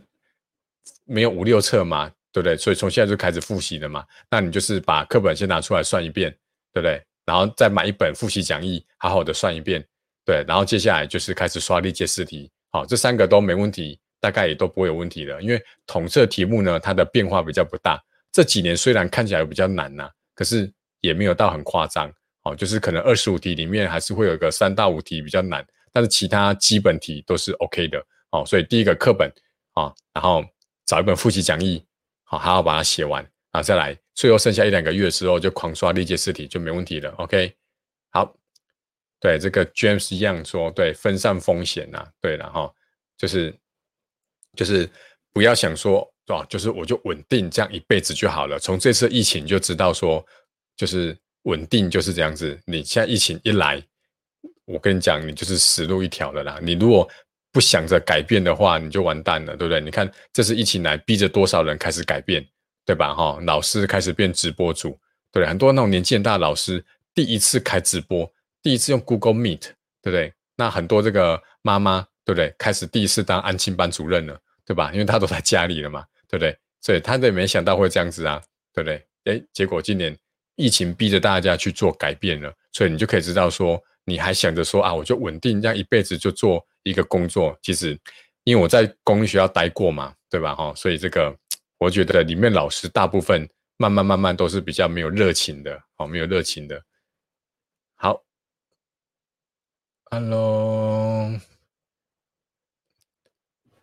[1.03, 2.55] 没有五六册嘛，对不对？
[2.55, 4.05] 所以从现在就开始复习了嘛。
[4.31, 6.31] 那你就是把课本先拿出来算一遍，
[6.71, 7.03] 对不对？
[7.25, 9.85] 然后再买一本复习讲义，好好的算一遍，
[10.23, 10.41] 对。
[10.47, 15.41] 然后接下来就是开始刷历届试题，好，这三个都没问题，大概也都不会有问题的。
[15.41, 18.01] 因为统测题目呢，它的变化比较不大。
[18.31, 20.71] 这几年虽然看起来比较难呐，可是
[21.01, 22.09] 也没有到很夸张。
[22.45, 28.05] 哦，就是可能二十五题里面还是会有个三到五题比较难，但是其他基本题都是 OK 的。
[28.29, 29.31] 哦，所以第一个课本
[29.73, 30.45] 啊，然后
[30.85, 31.83] 找一本复习讲义，
[32.23, 37.09] 好，好好把它写完，啊再来，最后剩下一两个月的时候就狂刷历届试题就没问题了。
[37.17, 37.51] OK，
[38.11, 38.31] 好，
[39.19, 42.71] 对这个 James 一样说，对分散风险呐，对了哈，
[43.17, 43.51] 就是
[44.55, 44.87] 就是
[45.33, 48.59] 不要想说哦，就是我就稳定这样一辈子就好了。
[48.59, 50.23] 从这次疫情就知道说，
[50.77, 51.17] 就是。
[51.45, 52.55] 稳定就是这样子。
[52.65, 53.81] 你现在疫情一来，
[54.65, 56.59] 我跟你讲，你就是死路一条了啦。
[56.61, 57.07] 你如果
[57.51, 59.79] 不想着改变的话，你就完蛋了，对不对？
[59.79, 62.45] 你看，这次疫情来，逼着多少人开始改变，
[62.85, 63.13] 对吧？
[63.13, 64.99] 哈，老师开始变直播主，
[65.31, 68.29] 对很多那种年纪大的老师，第一次开直播，
[68.61, 69.61] 第一次用 Google Meet，
[70.01, 70.33] 对不对？
[70.57, 72.53] 那很多这个妈妈，对不对？
[72.57, 74.91] 开始第一次当安亲班主任了，对吧？
[74.91, 76.57] 因为他都在家里了嘛，对不对？
[76.81, 78.41] 所以他也没想到会这样子啊，
[78.73, 79.05] 对不对？
[79.25, 80.17] 哎，结果今年。
[80.55, 87.57] 疫情逼着大家去做改变了，所以你就可以知道说，你还想着说啊，我就稳定这样一辈子就做一个工作。
[87.61, 87.99] 其实，
[88.43, 90.55] 因为我在公立学校待过嘛，对吧？
[90.55, 91.35] 哈，所以这个
[91.77, 96.81] 我觉得里面老师大部分慢慢慢慢都是比较没有热情的，哦，没有热情的。
[97.95, 98.23] 好
[100.11, 101.31] ，Hello，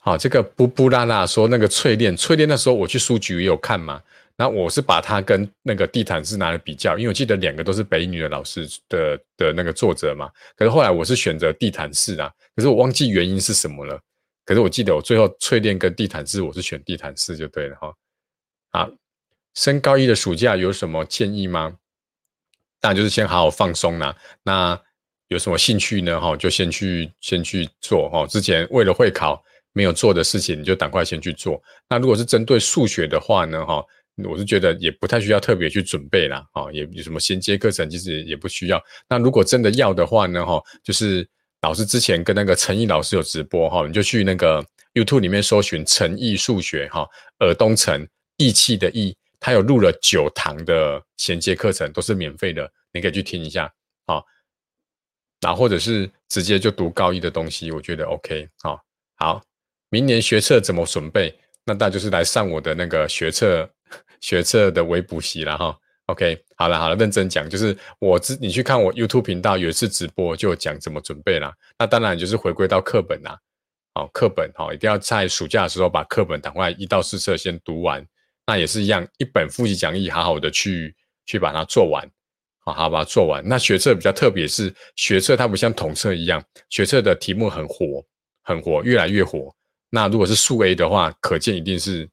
[0.04, 4.02] 好，这个布布拉拉说那个淬炼，淬炼那时候我去书局也有看嘛，
[4.36, 14.00] 然后我是把它跟那个地毯式拿来比较，因为我记得两个都是北女的老师的的那个作者嘛，可是后来我是选择地毯式啊，可是我忘记原因是什么了，
[14.44, 17.94] 可是我记得我最后淬炼跟地毯式我是选地毯式就对了哈，
[18.70, 18.90] 好。
[19.54, 21.76] 升高一的暑假有什么建议吗？
[22.80, 24.16] 当然就是先好好放松啦。
[24.42, 24.80] 那
[25.28, 26.18] 有什么兴趣呢？
[26.18, 28.26] 哈，就先去先去做哈。
[28.26, 31.62] 之前为了会考没有做的事情，你就赶快先去做。
[31.88, 33.64] 那如果是针对数学的话呢？
[33.64, 33.84] 哈，
[34.28, 36.46] 我是觉得也不太需要特别去准备啦。
[36.52, 38.82] 哈，也有什么衔接课程，其实也不需要。
[39.08, 40.44] 那如果真的要的话呢？
[40.44, 41.26] 哈，就是
[41.62, 47.08] 老师之前跟那个陈毅老师有直播哈，你就去那个 YouTube 里面搜寻陈毅数学哈，
[47.38, 49.16] 尔东陈义气的义。
[49.44, 53.68] 他有录了九堂的衔接课程，都是免费的，你可以去听一下，
[54.06, 54.24] 好，
[55.40, 58.80] 那或者是直接就读高一的东西，我觉得 OK，好，
[59.16, 59.42] 好，
[59.92, 61.38] 明年学测怎么准备？
[61.66, 63.68] 那大家就是来上我的那个学测
[64.22, 73.38] 学测的微补习了哈，OK，好了好了，认真讲，就是我之你去看我 YouTube 频道有一次直播就讲怎么准备啦，那当然就是回归到课本啦，
[73.92, 78.02] 好，课本好，一定要在暑假的时候把课本赶快一到四册先读完。
[78.46, 82.02] 那也是一样，一本复习讲义，好好的去去把它做完，
[82.64, 83.46] 好好把它做完。
[83.46, 88.02] 那学测比较特别，是学测它不像统测一样，学测的题目很活，
[88.42, 89.54] 很活，越来越活。
[89.94, 92.06] 那如果是数 A 的话，可见一定是，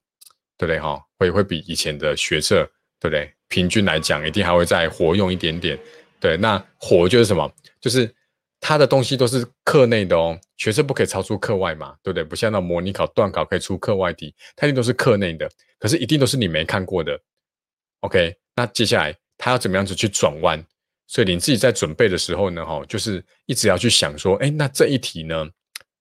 [0.57, 1.01] 对不对哈？
[1.17, 2.65] 会会比以前的学测，
[2.99, 3.33] 对不对？
[3.47, 5.79] 平均来讲，一定还会再活用一点点。
[6.19, 7.49] 对，那活就是什么？
[7.79, 8.13] 就是
[8.59, 12.21] 它的东西都是课内的哦，学测不可以超出课外嘛，对不对？
[12.21, 15.49] 不像那模拟考、段考可以出课外题，它一定都是课内的。
[15.79, 17.17] 可是一定都是你没看过的
[18.01, 18.35] ，OK？
[18.53, 20.61] 那接下来他要怎么样子去转弯？
[21.07, 25.47] 所以你自己在准备的时候呢，哈，就是一直要去想说，哎，那这一题呢，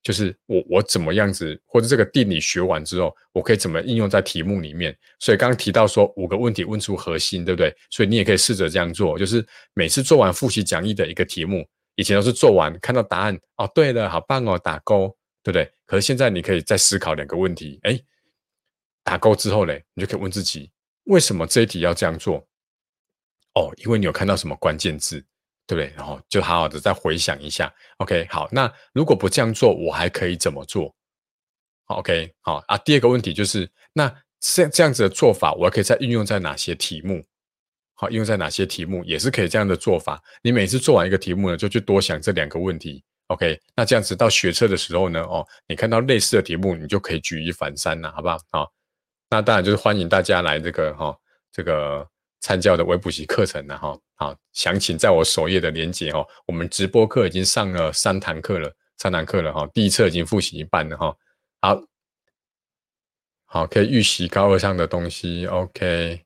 [0.02, 4.96] 就是我我怎么样子，或者这个定理学完之后，我可以怎么应用在题目里面？
[5.18, 7.74] 所以刚刚提到说五个问题问出核心，对不对？
[7.90, 15.08] 所以你也可以试着这样做，就是每次做完复习讲义的一个题目，以前都是做完看到答案，哦，对了，好棒哦，打勾，
[15.42, 15.70] 对不对？
[15.86, 18.00] 可是现在你可以再思考两个问题，哎。
[19.04, 20.70] 打勾之后嘞，你就可以问自己，
[21.04, 22.46] 为什么这一题要这样做？
[23.54, 25.24] 哦，因为你有看到什么关键字，
[25.68, 25.94] 对不对？
[25.94, 27.72] 然后就好好的再回想一下。
[27.98, 30.92] OK，好，那如果不这样做，我还可以怎么做
[31.88, 32.78] ？OK，好啊。
[32.78, 37.22] 第二个问题就是，那这这样子的做法，我还可以再运用在哪些题目？
[37.92, 40.22] 好，应用在哪些题目也是可以这样的做法。
[40.42, 43.04] 你每次做完一个题目呢，就去多想这两个问题。
[43.26, 48.38] OK，那这样子到学车的时候呢，哦，你看到类似的题目，你就可以举一反三了，好不好？
[48.50, 48.72] 好。
[49.28, 51.14] 那当然就是欢迎大家来这个哈，
[51.52, 52.08] 这个
[52.40, 53.98] 参加的微补习课程了哈。
[54.14, 56.26] 好，详情在我首页的连接哦。
[56.46, 59.68] 我们直播课已经上了三堂课了，三堂课了哈。
[59.72, 61.16] 第一册已经复习一半了哈。
[61.60, 61.82] 好，
[63.44, 65.46] 好，可以预习高二上的东西。
[65.46, 66.20] OK，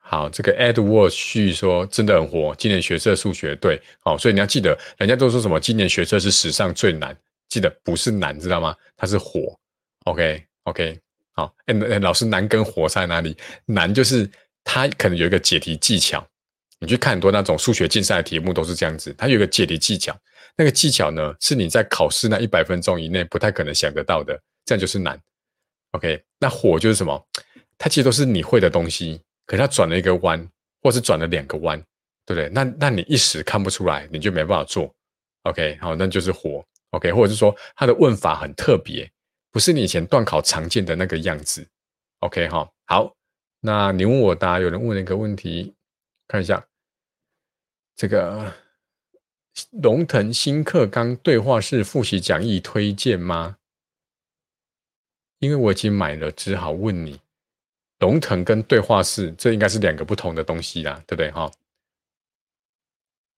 [0.00, 7.16] 好，这个 Edward 续说真的很火，今年学测数学对，好，所以你要记得，人家都说什么今年学测是史上最难，
[7.48, 8.74] 记得不是难，知道吗？
[8.96, 9.58] 它是火。
[10.04, 10.46] OK。
[10.64, 10.96] OK，
[11.32, 13.36] 好，哎，老师难跟活在哪里？
[13.66, 14.30] 难就是
[14.64, 16.26] 它可能有一个解题技巧。
[16.78, 20.16] 你去看很多那种数学竞赛的题目都是这样子，它有一个解题技巧。
[20.56, 25.18] 那个技巧呢，是你在考试那一百分钟以内不太可能想得到的，这样就是难。
[25.92, 27.26] OK，那火就是什么？
[27.78, 30.46] 它其实都是你会的东西，可是它转了一个弯，
[30.82, 31.78] 或是转了两个弯，
[32.26, 32.48] 对不对？
[32.50, 34.92] 那那你一时看不出来，你就没办法做。
[35.44, 36.64] OK，好，那就是火。
[36.90, 39.10] OK，或者是说它的问法很特别。
[39.52, 41.68] 不是你以前段考常见的那个样子
[42.20, 43.14] ，OK 哈，好，
[43.60, 45.74] 那你问我答，有人问了一个问题，
[46.26, 46.66] 看一下
[47.94, 48.50] 这个
[49.82, 53.58] 龙腾新课纲对话式复习讲义推荐吗？
[55.40, 57.20] 因为我已经买了，只好问你，
[57.98, 61.52] 龙腾跟对话式这应该是两个不同的东西啦，对不对哈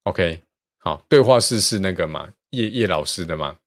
[0.05, 0.41] ？OK，
[0.79, 3.59] 好，对话式是那个嘛，叶叶老师的嘛，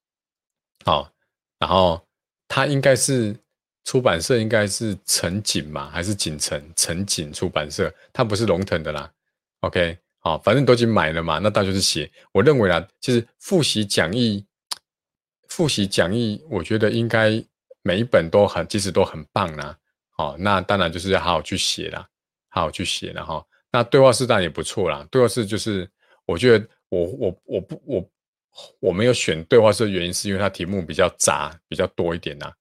[0.86, 1.12] 好，
[1.60, 2.07] 然后。
[2.48, 3.36] 他应该是
[3.84, 6.62] 出版社，应该是陈景嘛，还是景城？
[6.76, 9.12] 陈景出版社，他不是龙腾的啦。
[9.62, 12.10] OK，好，反正都已经买了嘛，那大就是写。
[12.32, 14.46] 我认为啊，其实复习讲义，
[15.50, 17.44] 复习讲义，我觉得应该
[17.82, 19.78] 每一本都很，其实都很棒啦。
[20.12, 22.08] 好，那当然就是要好好去写啦，
[22.50, 23.46] 好好去写了哈。
[23.72, 25.90] 那对话式当然也不错啦，对话式就是
[26.26, 28.10] 我觉得我我我不我。
[28.80, 32.52] 我没有选对话式的原因，是因为它题目比较杂，比较多一点呐，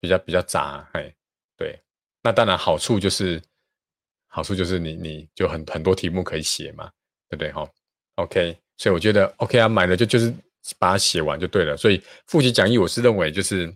[0.00, 1.14] 比较比较杂，嘿，
[1.56, 1.78] 对。
[2.22, 3.40] 那当然好处就是
[4.26, 6.90] 好处就是你你就很很多题目可以写嘛，
[7.28, 7.68] 对不对哈
[8.16, 10.34] ？OK，所以我觉得 OK 啊，买了就就是
[10.78, 11.76] 把它写完就对了。
[11.76, 13.72] 所以复习讲义我是认为就是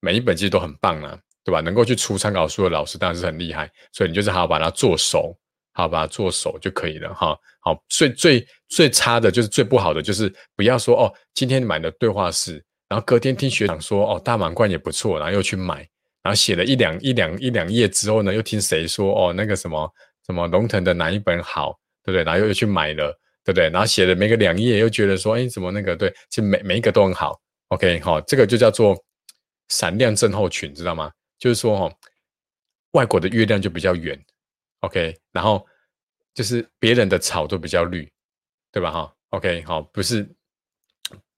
[0.00, 1.60] 每一本其实都很棒啊，对吧？
[1.60, 5.36] 能够去出参考书的老师当然是很厉害，所以你就是好好把它做熟，
[5.72, 7.36] 好把它做熟就可以了哈。
[7.60, 15.86] 好，最最最差的就是最不好的就是不要说哦，今天买的对话式，然后隔天听学长说哦，大满贯也不错，然后又去买。
[16.22, 19.92] 然后写了一两一两一两页之后呢，又听谁说哦那个什么
[20.24, 22.22] 什么龙腾的哪一本好，对不对？
[22.22, 23.10] 然后又去买了，
[23.44, 23.68] 对不对？
[23.70, 28.96] 然后写了没个两页，又觉得说哎怎么那个对，其实每每一个都很好，OK 好，这个就叫做
[29.68, 31.10] 闪亮症候群，知道吗？
[31.40, 31.92] 就是说哦，
[32.92, 34.16] 外国的月亮就比较圆
[34.82, 35.66] ，OK，然后
[36.32, 38.08] 就是别人的草都比较绿，
[38.70, 38.92] 对吧？
[38.92, 40.24] 哈，OK 好，不是，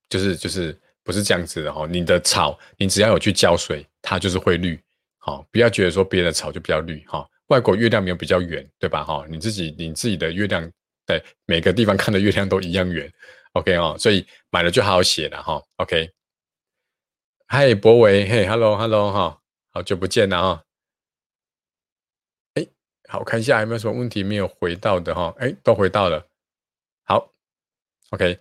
[0.09, 0.79] 就是就是。
[1.05, 4.75] 不是这样子的哈，你的草，你只要有去浇水，它就是会绿。
[5.19, 7.23] 好，不要觉得说别人的草就比较绿哈。
[7.49, 9.03] 外国月亮没有比较圆，对吧？
[9.03, 10.67] 哈，你自己你自己的月亮，
[11.05, 13.07] 在每个地方看的月亮都一样圆。
[13.53, 15.61] OK 哦，所以买了就好好写了哈。
[15.75, 16.09] OK，
[17.45, 20.64] 嗨，博维，嘿，Hello，Hello 哈，好久不见了哈。
[23.07, 25.33] 好看一下有没有什么问题没有回到的哈？
[25.37, 26.25] 哎，都回到了。
[27.03, 27.31] 好
[28.11, 28.37] ，OK。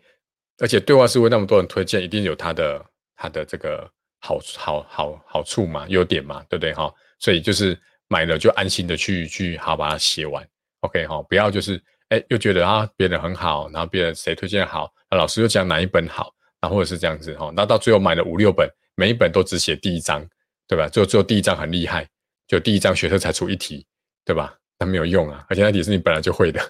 [0.59, 2.85] 而且对话是为那么多人推荐，一定有它的
[3.17, 6.93] 它的这个好好好好处嘛，优点嘛，对不对哈？
[7.19, 7.77] 所以就是
[8.09, 10.47] 买了就安心的去去好把它写完
[10.81, 11.21] ，OK 哈？
[11.23, 17.53] 不要就是哎又觉得啊别人很好，然后别人谁推荐好，那老师又讲哪一本好，然后或者是这样子哈？
[17.55, 20.25] 那到最后买了五六本，每一本都只写第一章，
[20.69, 20.89] 对吧？
[20.89, 22.09] 最后最后第一章很厉害，
[22.47, 23.85] 就第一章学生才出一题，
[24.25, 24.59] 对吧？
[24.79, 26.61] 那没有用啊，而且那题是你本来就会的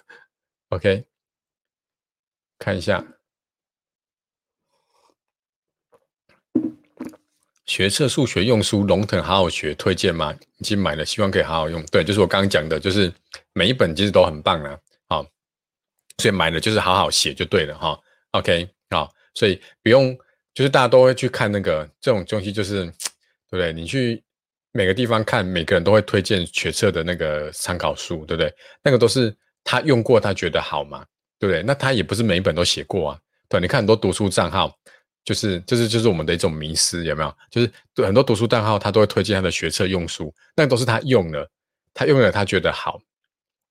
[0.68, 1.04] ，OK？
[2.58, 3.04] 看一下。
[7.66, 10.36] 学测数学用书，龙腾好好学，推荐吗？
[10.58, 11.82] 已经买了，希望可以好好用。
[11.86, 13.12] 对，就是我刚刚讲的，就是
[13.54, 15.26] 每一本其实都很棒啊，好，
[16.18, 17.98] 所以买了就是好好写就对了哈。
[18.32, 20.14] OK，好，所以不用，
[20.52, 22.92] 就是大家都会去看那个这种东西，就是对
[23.50, 23.72] 不对？
[23.72, 24.22] 你去
[24.76, 28.52] 每个地方看，每个人都会推荐学测的那个参考书，对不对？
[28.82, 31.06] 那个都是他用过，他觉得好嘛，
[31.38, 31.62] 对不对？
[31.62, 34.76] 那他也不是每一本都写过啊，对，你看很多读书账号。
[35.24, 37.34] 就是，就是就是我们的一种迷失，有没有？
[37.50, 37.72] 就是
[38.04, 41.50] 很多读书账号，他都会推荐他的学测用书，那都是他用了，
[41.94, 43.00] 他用了，他觉得好，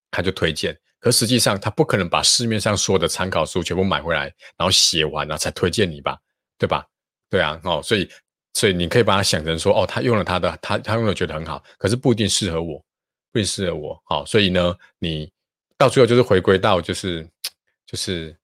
[0.09, 0.75] 他就推荐。
[0.99, 4.21] 可实际上，他不可能把市面上所有的参考书全部买回来，
[4.57, 6.17] 然后写完了才推荐你吧？
[6.57, 6.83] 对吧？
[7.29, 8.09] 对啊，哦，所以，
[8.53, 12.77] 所以你可以把它想成说，哦，他用了他的，他他用了觉得很好，可是不一定适合我，
[13.31, 14.01] 不一定适合我。
[14.05, 15.31] 好，所以呢，你
[15.77, 17.27] 到最后就是回归到，就是
[17.85, 18.35] 就是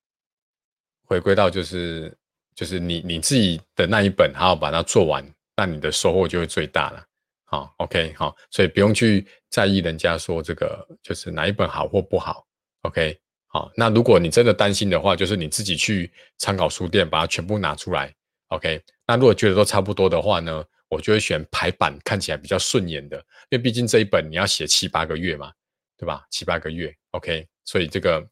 [1.03, 2.15] 回归到就是。
[2.55, 7.01] 就是你你自己的那一本，好好把它做完，那你的收获就会最大了。
[7.45, 12.45] 好，OK，好，所以不用去在意人家说这个就是哪一本好或不好。
[12.81, 13.17] OK，
[13.47, 18.13] 好，那如果你真的担心的话，就是你自己去参考书店把它全部拿出来。
[18.49, 23.17] OK，那如果觉得都差不多的话呢，我就会选排版看起来比较顺眼的，
[23.49, 25.51] 因为毕竟这一本你要写七八个月嘛，
[25.97, 26.25] 对吧？
[26.29, 28.27] 七八个月，OK，所以这个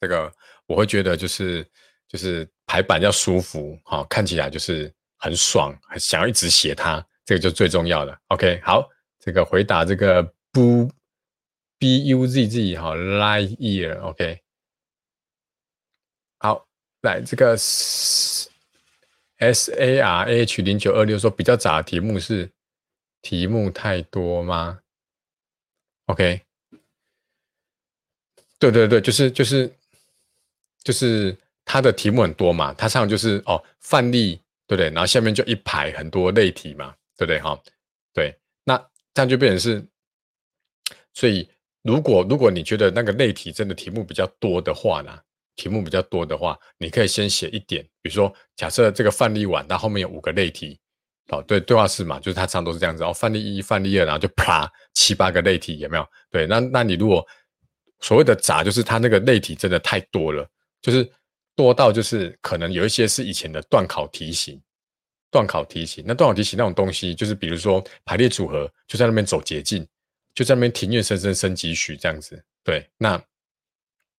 [0.00, 0.32] 这个
[0.66, 1.66] 我会觉得就是
[2.06, 2.46] 就是。
[2.70, 8.20] 排版要舒服，好看起来就是很爽，想要一直写它，这个就最重要的。
[8.26, 8.86] OK，好，
[9.18, 10.90] 这个回答这个 bu
[11.78, 14.38] b u z z 好 light year，OK，
[16.40, 16.68] 好，
[17.00, 17.56] 来这个
[19.38, 22.50] s a r h 零九二六说比较杂的题目是
[23.22, 24.78] 题目太多吗
[26.06, 26.40] ？OK，
[28.58, 29.72] 对对对，就是就是
[30.82, 31.36] 就是。
[31.70, 34.86] 它的题目很多嘛，它上就是哦范例，对不对？
[34.86, 37.38] 然后下面就一排很多类题嘛，对不对？
[37.40, 37.62] 哈，
[38.14, 38.74] 对，那
[39.12, 39.86] 这样就变成是，
[41.12, 41.46] 所以
[41.82, 45.20] 如果如果你觉得那个类题真的题目比较多的话呢，
[45.58, 50.78] 题目比较多的话，你可以先写一点，比如说假设这个范例完，它后面有五个类题，
[51.28, 56.08] 哦，对，对话式嘛，就是它常都是这样子哦，范例一、范例二，然后就啪七八个类题，有没有？
[56.30, 57.26] 对，那那你如果
[58.00, 60.48] 所谓的杂，就是它那个类题真的太多了，
[60.80, 61.06] 就是。
[61.58, 64.62] 多到就是可能有一些是以前的断考题型，
[65.28, 66.04] 断考题型。
[66.06, 69.84] 那断考题型那种东西，就是比如说排列组合，就在那边走捷径，
[70.32, 72.40] 就在那边庭院深深深几许这样子。
[72.62, 73.20] 对，那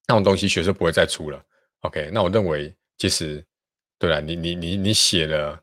[0.09, 1.41] 那种东西学生不会再出了。
[1.81, 3.45] OK，那我认为其实
[3.99, 5.57] 对了，你你你你写了，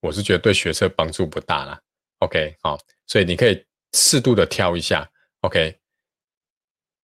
[0.00, 1.78] 我是觉得对学生帮助不大了。
[2.20, 3.62] OK，好，所以你可以
[3.92, 5.08] 适度的挑一下。
[5.42, 5.78] OK。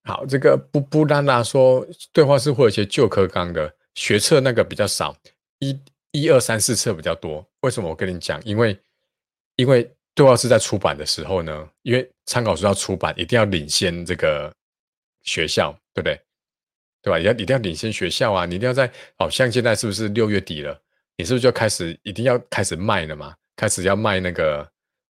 [0.05, 3.75] 好，这个不不拉拉说对话是会有一些旧课纲的。
[3.95, 5.17] 学测那个比较少，
[5.61, 5.79] 一、
[6.11, 7.47] 一二三四册比较多。
[7.61, 8.43] 为什么我跟你讲？
[8.45, 8.77] 因为，
[9.55, 14.53] 因为对话是在出版的时候呢，因为参考书要出版，一定要领先这个
[15.23, 16.21] 学校，对不对？
[17.05, 17.19] 对吧？
[17.19, 18.47] 你要一定要领先学校啊！
[18.47, 20.81] 你一定要在哦，像现在是不是六月底了？
[21.19, 23.35] 你是不是就开始一定要开始卖了嘛？
[23.55, 24.69] 开始要卖那个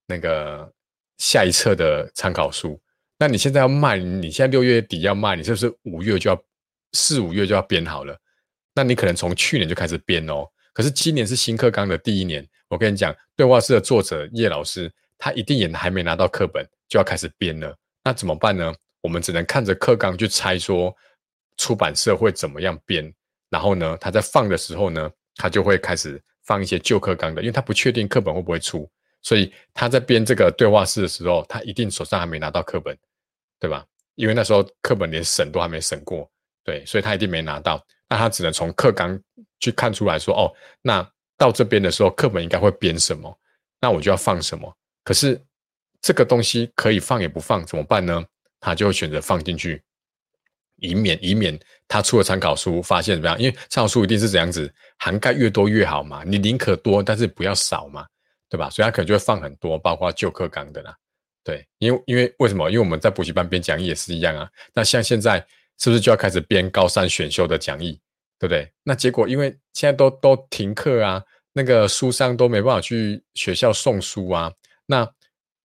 [0.08, 0.72] 那个
[1.18, 2.80] 下一册的参考书？
[3.20, 6.44] 那你现在要卖，你现在六月底要卖，你是不是五月就要
[6.94, 8.18] 四五月就要编好了？
[8.74, 10.48] 那你可能从去年就开始编哦。
[10.74, 17.76] 可是今年是新课纲的第一年，我跟你讲，对话式的作者叶老师，他一定也还没拿到课本就要开始编了。
[18.02, 18.74] 那怎么办呢？
[19.02, 20.96] 我们只能看着课纲去猜说
[21.62, 23.14] 出版社会怎么样编。
[23.50, 28.90] 然后呢，他在放的时候呢，他就会开始放一些旧课纲的，因为他不确定课本会不会出，
[29.22, 32.98] 所以他在编这个对话式的时候，他一定手上还没拿到课本。
[33.62, 33.86] 对吧？
[34.16, 36.28] 因为那时候课本连审都还没审过，
[36.64, 37.80] 对，所以他一定没拿到。
[38.10, 39.22] 那他只能从课纲
[39.60, 40.52] 去看出来说，哦，
[40.82, 41.08] 那
[41.38, 43.40] 到这边的时候，课本应该会编什么，
[43.80, 44.76] 那我就要放什么。
[45.04, 45.40] 可是
[46.02, 48.26] 这个东西可以放也不放，怎么办呢？
[48.60, 49.80] 他就会选择放进去，
[50.82, 51.58] 以免以免
[51.88, 53.40] 他出了参考书发现怎么样？
[53.40, 58.06] 因为参考书一定是这样子，涵盖越多越好嘛，你宁可多，但是不要少嘛，
[58.50, 58.70] 对吧？
[58.70, 60.96] 所以他可能就会放很多，包括旧课纲的啦。
[61.44, 62.70] 对，因为因为为什么？
[62.70, 64.50] 因为我们在补习班编讲义也是一样啊。
[64.74, 65.40] 那像现在
[65.80, 67.94] 是不是就要开始编高三选修的讲义，
[68.38, 68.72] 对不对？
[68.84, 71.24] 那结果因为现在都都停课啊，
[71.54, 74.52] 那个书商都没办法去学校送书啊，
[74.86, 75.08] 那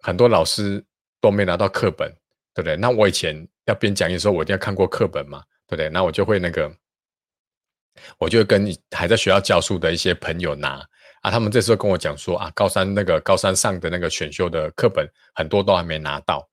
[0.01, 0.83] 很多老师
[1.21, 2.11] 都没拿到课本，
[2.55, 2.77] 对不对？
[2.77, 5.89] 那我以前要编讲义的时候，我一定要看过课本嘛，对不对？
[5.89, 6.75] 那我就会那个，
[8.19, 10.85] 我就跟还在学校教书的一些朋友拿。
[11.23, 16.49] 啊，他们这时候跟我讲说啊，高三那个高三上的那个选修的课本很多都还没拿到，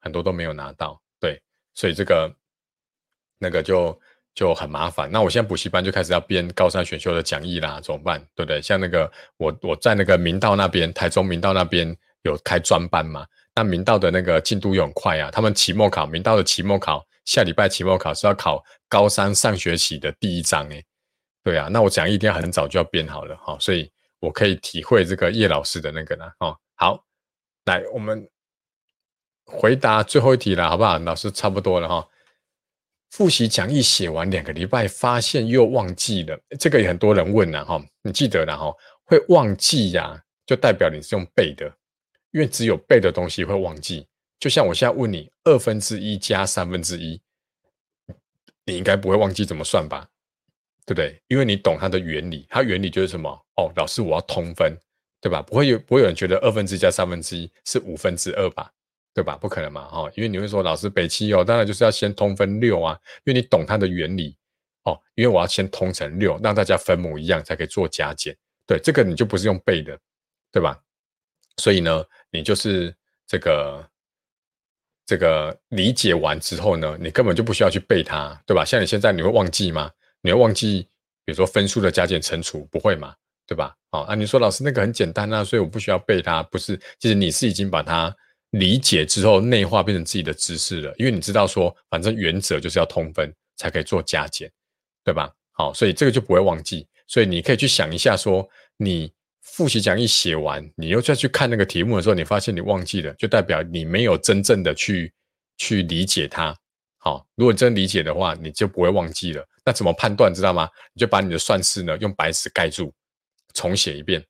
[0.00, 1.40] 很多都没有拿到，对，
[1.74, 2.30] 所以这个
[3.38, 3.98] 那个就
[4.34, 5.10] 就很麻烦。
[5.10, 8.20] 那我现在补习班就开始要编高三选修的讲义啦，怎么办？
[8.34, 8.60] 对不对？
[8.60, 13.26] 像那个我我在那个明道那边，台中明道那边有开专班嘛？
[13.58, 20.84] 那明道的那个进度又很快啊，他们期末考，明道的期末考下礼拜期末考是要考高三上学期的第一章诶，
[21.42, 23.90] 对啊，那我讲一定要很早就要编好了哈，所以。
[24.20, 27.00] 我可以体会这个叶老师的那个呢，哦，好，
[27.66, 28.28] 来我们
[29.44, 30.98] 回答最后一题了，好不好？
[30.98, 32.04] 老师差不多了哈。
[33.12, 37.80] 复习讲义写完两个礼拜，发现又忘记了，这个也很多人问了哈。
[38.02, 38.74] 你记得了哈？
[39.04, 41.72] 会忘记呀，就代表你是用背的，
[42.30, 44.06] 因为只有背的东西会忘记。
[44.38, 47.20] 就像我现在问你，二分之一加三分之一，
[48.64, 50.08] 你应该不会忘记怎么算吧？
[50.86, 51.20] 对不对？
[51.28, 53.28] 因为你懂它的原理，它原理就是什么？
[53.56, 54.76] 哦，老师，我要通分，
[55.20, 55.42] 对吧？
[55.42, 58.70] 不会有不会有人觉得二分之一加三分之一是五分之二吧？
[59.12, 59.36] 对吧？
[59.36, 60.08] 不可能嘛，哈！
[60.14, 64.36] 因为你会说，老师北七哦，当然就是要先通分六啊，因为你懂它的原理
[64.84, 64.96] 哦。
[65.16, 68.36] 因为我要先通成六，让大家分母一样才可以做加减。
[68.64, 69.98] 对，这个你就不是用背的，
[70.52, 70.80] 对吧？
[71.56, 72.94] 所以呢，你就是
[73.26, 73.88] 这个
[75.06, 78.64] 这个理解完之后呢，你根本就不需要去背它，对吧？
[78.64, 79.90] 像你现在你会忘记吗？
[80.20, 80.82] 你会忘记，
[81.24, 83.14] 比如说分数的加减乘除，不会嘛？
[83.46, 83.74] 对吧？
[83.92, 86.78] 哦，啊，你说老师那个很简单啊，所以我不需要背它，不是？
[86.98, 88.14] 其实你是已经把它
[88.50, 94.50] 理解之后内化变成自己的知识了，因为你知道说，反正原则就是要通分才可以做加减，
[95.02, 95.32] 对吧？
[95.52, 96.86] 好，所以这个就不会忘记。
[97.06, 99.10] 所以你可以去想一下，说你
[99.58, 105.12] 复习讲义写完，你又再去看那个题目的时候，你发现你忘记了，就代表你没有真正的去
[105.56, 106.56] 去理解它。
[106.98, 109.44] 好，如果真理解的话，你就不会忘记了。
[109.64, 110.70] 那怎么判断，知道吗？
[110.94, 112.94] 你就把你的算式呢用白纸盖住，
[113.52, 114.24] 重写一遍。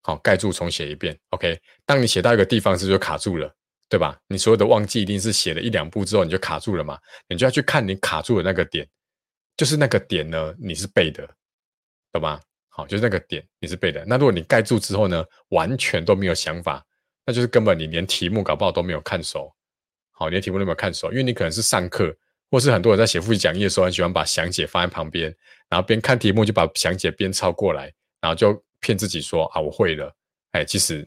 [0.00, 1.14] 好，盖住重写一遍。
[1.32, 3.54] OK，当你写到一个地方时就卡住了，
[3.90, 4.18] 对吧？
[4.26, 6.98] 你所有的忘记一定是写了一两步之后你就卡住了嘛？
[7.28, 8.88] 你就要去看你卡住的那个点，
[9.54, 11.28] 就是那个点呢，你是背的，
[12.10, 12.40] 懂吗？
[12.70, 14.04] 好，就是那个点你是背的。
[14.06, 16.82] 那如果你盖住之后呢，完全都没有想法，
[17.26, 19.52] 那就是根本你连题目搞不好都没有看熟。
[20.12, 21.10] 好，你的题目都没有看熟？
[21.10, 22.16] 因为你可能是上课，
[22.50, 25.34] 或是很多人在写复习讲义的时候，很喜欢把详解放在旁边，
[25.68, 30.14] 然后边看题目就把详解边抄过来，然后就骗自己说啊我会了，
[30.52, 31.06] 哎，其实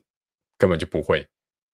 [0.57, 1.25] 根本就不会。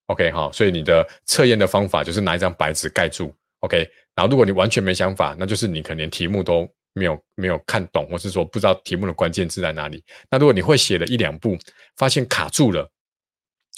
[0.07, 3.35] OK 哈，所以你的测验的方法就是拿一张白纸盖住。
[3.59, 3.77] OK，
[4.15, 6.67] 然后如果你完全没想法，那就是你可能连题目都
[6.99, 10.03] 没有没有看懂，或是说不知道题目的关键字在哪里。
[10.29, 11.57] 那如果你会写了一两步，
[11.95, 12.87] 发现卡住了，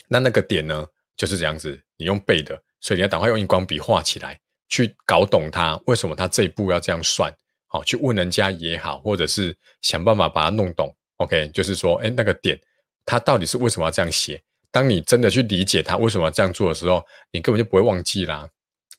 [0.07, 2.59] 那那个点呢就是这样子，你用背的。
[2.83, 7.31] 所以你要赶快用荧光笔画起来，去搞懂它为什么它这一步要这样算，
[7.67, 10.91] 好去问人家也好，或者是想办法把它弄懂。
[11.17, 12.59] OK，就是说，哎，那个点
[13.05, 14.41] 它到底是为什么要这样写？
[14.71, 18.49] 当你真的去理解它为什么要这样做的时候，你根本就不会忘记啦，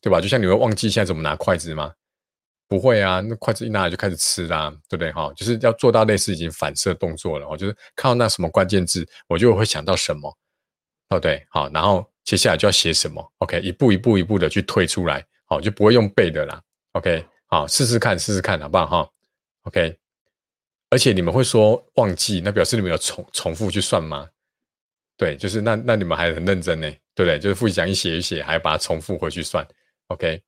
[0.00, 0.20] 对吧？
[0.20, 1.92] 就像你会忘记现在怎么拿筷子吗？
[2.72, 5.12] 不会啊，那筷子一拿来就开始吃啦，对不对？
[5.12, 7.46] 哈，就是要做到类似已经反射动作了。
[7.46, 10.34] 我就是看到那什么关键字，我就会想到什么。
[11.10, 11.46] 哦对？
[11.50, 16.62] 好，然后接下来就要写什么？OK，一步一步一步的去推出来，好，就不会用背的啦。
[16.92, 18.86] OK，好，试试看，试试看，好不好？
[18.86, 19.10] 哈
[19.64, 19.98] ，OK。
[20.88, 24.26] 而且你们会说忘记，那表示你们有重重复去算吗？
[25.18, 27.38] 对，就是那那你们还很认真呢，对不对？
[27.38, 29.66] 就是复习讲义写一写，还要把它重复回去算。
[30.08, 30.42] OK，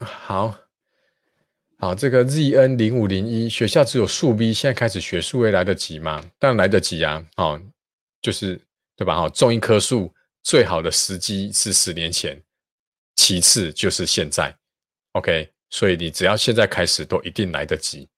[0.00, 0.56] 好，
[1.78, 6.24] 好，这个 ZN 零五零一学校只有数 B，现在开始学数 A 来得及吗？
[6.38, 7.60] 当然来得及啊，哦，
[8.20, 8.60] 就是
[8.96, 9.16] 对吧？
[9.16, 12.40] 哈，种一棵树最好的时机是十年前，
[13.16, 14.54] 其次就是现在。
[15.12, 15.50] OK。
[15.70, 18.08] 所以你只要现在开始，都一定来得及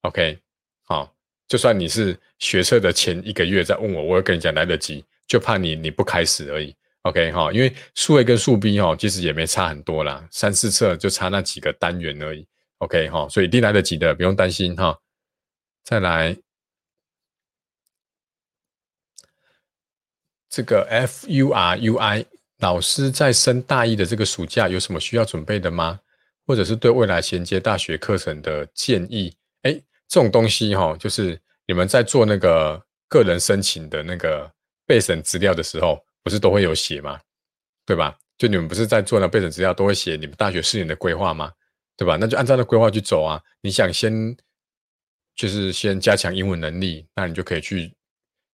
[0.00, 0.36] ，OK，
[0.82, 1.14] 好，
[1.46, 6.74] 就算你是学车的前一个月在问我，我会跟你讲来得及，就怕你你不开始而已
[7.06, 12.46] ，OK 哈，因为数 A 跟数 B 哈，其实也没差很多啦，三四册就差那几个单元而已
[12.78, 14.98] ，OK 哈，所以一定来得及的，不用担心哈。
[15.84, 16.36] 再来，
[20.48, 22.26] 这个 FURUI
[22.58, 26.00] 老师在升大一的这个暑假有什么需要准备的吗？
[26.46, 29.72] 或者是对未来衔接大学课程的建议，哎，
[30.06, 31.36] 这种东西哈，就是
[31.66, 34.48] 你们在做那个个人申请的那个
[34.86, 37.20] 备审资料的时候，不是都会有写吗？
[37.86, 38.18] 对吧？
[38.36, 41.52] 就你们不是在做那备审资料，都会写你们大学四年的规划吗？
[41.96, 42.16] 对吧？
[42.20, 43.40] 那就按照那规划去走啊。
[43.62, 44.36] 你想先
[45.36, 47.94] 就是先加强英文能力，那你就可以去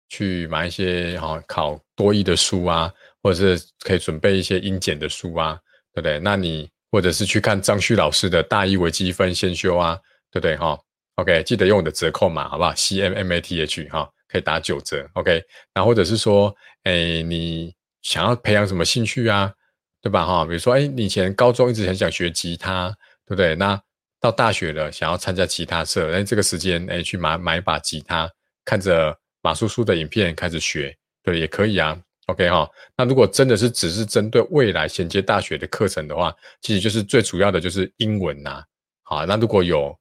[0.09, 2.93] 去买一些哈考多译的书啊，
[3.23, 5.57] 或者是可以准备一些英检的书啊，
[5.95, 6.19] 对不对？
[6.19, 6.69] 那你。
[6.93, 9.97] 或者是去看张旭老师的大一微积分先修啊，
[10.33, 10.77] 对不对哈
[11.15, 15.09] ？OK，记得用我的折扣码好不好？C M M A T H 哈，可以打九折。
[15.15, 15.43] OK，
[15.75, 16.55] 然后或者是说，
[16.85, 19.53] 哎，你想要培养什么兴趣啊，
[20.01, 20.45] 对吧哈？
[20.45, 22.89] 比如说，哎，你以前高中一直很想学吉他，
[23.27, 23.55] 对不对？
[23.57, 23.81] 那
[24.21, 28.31] 到大学了，想要参加吉他社，哎，这个时间哎去买买一把吉他，
[28.65, 31.99] 看着马叔叔的影片开始学，对，也可以啊。
[32.27, 38.63] OK 哈，那如果真的是只是针对未来衔接大学的课程的话，其实就是最主要的就是英文呐。
[39.03, 39.99] 好，那如果有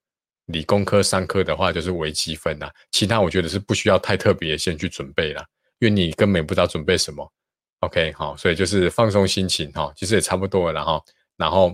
[0.49, 2.69] 理工科、商科的话，就是微积分呐。
[2.91, 5.43] 其他我觉得是不需要太特别先去准备了，
[5.79, 7.31] 因为你根本不知道准备什么。
[7.79, 11.03] OK 好，所以就是放松心情哈，其实也差不多了然后。
[11.37, 11.73] 然后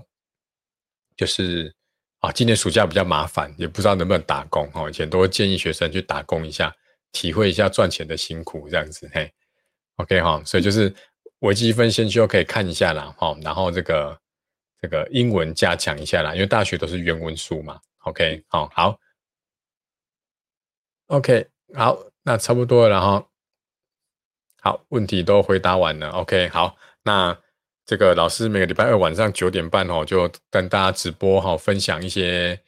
[1.17, 1.73] 就是
[2.19, 4.88] 啊，今年暑假比较麻烦，也不知道能不能打工哈。
[4.88, 6.71] 以前都会建议学生去打工一下，
[7.11, 9.34] 体会一下赚钱的辛苦这样子嘿。
[9.95, 10.93] OK 哈，所以就是
[11.39, 14.15] 微积分先修可以看一下啦，哈，然后这个
[14.80, 17.80] 这个英文加强一下啦，因为大学都是原文书嘛。
[18.06, 18.99] OK，好，好
[21.08, 23.28] ，OK，好，那差不多了哈。
[24.62, 26.10] 好，问题都回答完了。
[26.10, 27.38] OK，好，那
[27.86, 32.60] 这个老师每个礼拜二晚上九点半哦，就跟大家直播哈，分享一些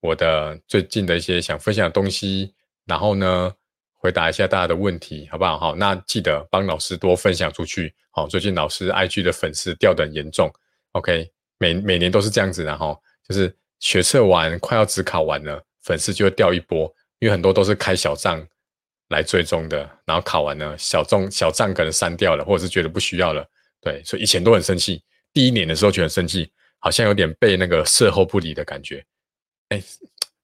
[0.00, 3.54] 我的最近的一些想分享的东西，然后呢。
[3.98, 5.58] 回答一下大家的问题，好不好？
[5.58, 7.92] 好，那记得帮老师多分享出去。
[8.10, 10.48] 好，最近老师 IG 的粉丝掉的很严重。
[10.92, 11.28] OK，
[11.58, 18.44] 每每年都是这样子的哈，就是学测完快要只考完了，粉丝就会掉一波，因为很多都是开小账
[19.08, 23.46] 来追踪的，然后考完了小众小账可能删掉了，或者是觉得不需要了。
[23.80, 25.02] 对，所以以前都很生气，
[25.32, 29.04] 第一年的时候就很生气，好像有点被那个事后不理的感觉。
[29.68, 29.82] 哎，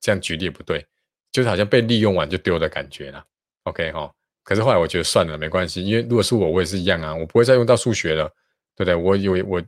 [0.01, 0.85] 这样举例不对，
[1.33, 3.25] 就是好像被利用完就丢的感觉了。
[3.65, 4.13] OK 哈，
[4.45, 8.29] 可是后来我觉得算了，没关系，因为如果是我，我也是一样啊，我不会再用到数学了，
[8.77, 8.95] 对不对？
[8.95, 9.63] 我以为我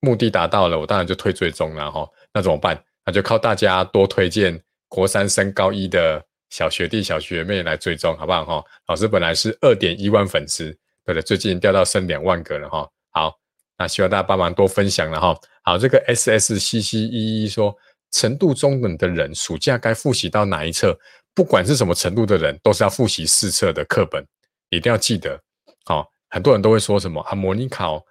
[0.00, 2.08] 目的达到了，我当然就退追踪了哈。
[2.32, 2.82] 那怎么办？
[3.10, 8.64] 就靠大家多推荐国三升高一的小学弟、小学妹来追踪，好不好哈？
[8.88, 10.64] 老师本来是二点一万粉丝，
[11.04, 11.22] 对不对？
[11.22, 12.88] 最近掉到剩两万个了哈。
[13.10, 13.38] 好，
[13.78, 15.38] 那希望大家帮忙多分享了哈。
[15.62, 17.74] 好，这个 S S C C 一一说，
[18.10, 20.98] 程度中等的人暑假该复习到哪一册？
[21.34, 24.26] 不管是什么程度的人，都是要复习四册的课本，
[24.70, 25.40] 一定要记得。
[25.84, 28.04] 好，很多人都会说什么啊，模拟考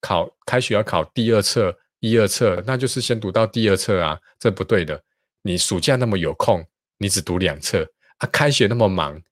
[0.00, 5.00] 考开学要考第二册、一二册，那就是先读到第二册啊，这不对的。
[5.42, 6.60] 你暑假那么有空，
[6.98, 7.88] 你只读两册
[8.18, 9.22] 啊，开学那么忙，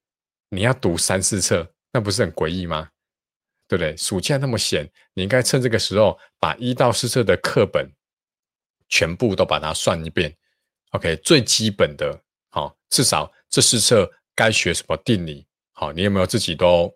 [0.51, 2.89] 你要读三四册，那不是很诡异吗？
[3.67, 3.97] 对不对？
[3.97, 7.93] 暑假那么闲，你应该趁这个时候把一到四册的课本
[8.89, 10.33] 全部都把它算一遍。
[10.91, 12.23] OK，最基本的。
[12.51, 16.93] 好，至少这四册该学什么定理，好，你有没有自己都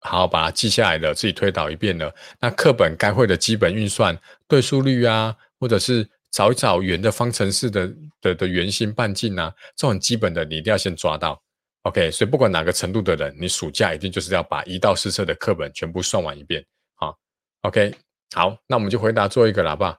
[0.00, 2.14] 好把它记下来了，自己推导一遍了？
[2.40, 11.42] 那课本该会的基本运算、对数率啊，或者是找一找圆的方程式的的的圆心半径啊，这种基本的你一定要先抓到。
[11.82, 16.64] OK，所以不管哪个程度的人，你暑假一定就是要把一到四册的课本全部算完一遍。
[16.96, 17.16] 好
[17.62, 17.94] ，OK，
[18.34, 19.98] 好，那我们就回答做一个喇叭。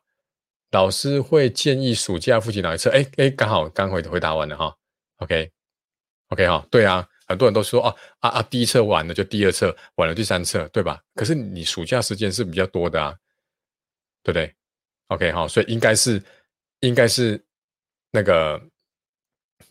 [0.72, 2.92] 老师会建议暑假复习哪一册？
[2.92, 4.76] 哎哎，刚好刚回回答完了哈。
[5.18, 11.00] OK，OK 哈，对啊，很多人都说哦啊啊，第一册完了就第二册，完了第三册，对吧？
[11.16, 13.16] 可是你暑假时间是比较多的啊，
[14.24, 14.54] 对不对
[15.08, 16.22] ？OK 好，所以应该是
[16.82, 17.42] 应该是
[18.12, 18.60] 那个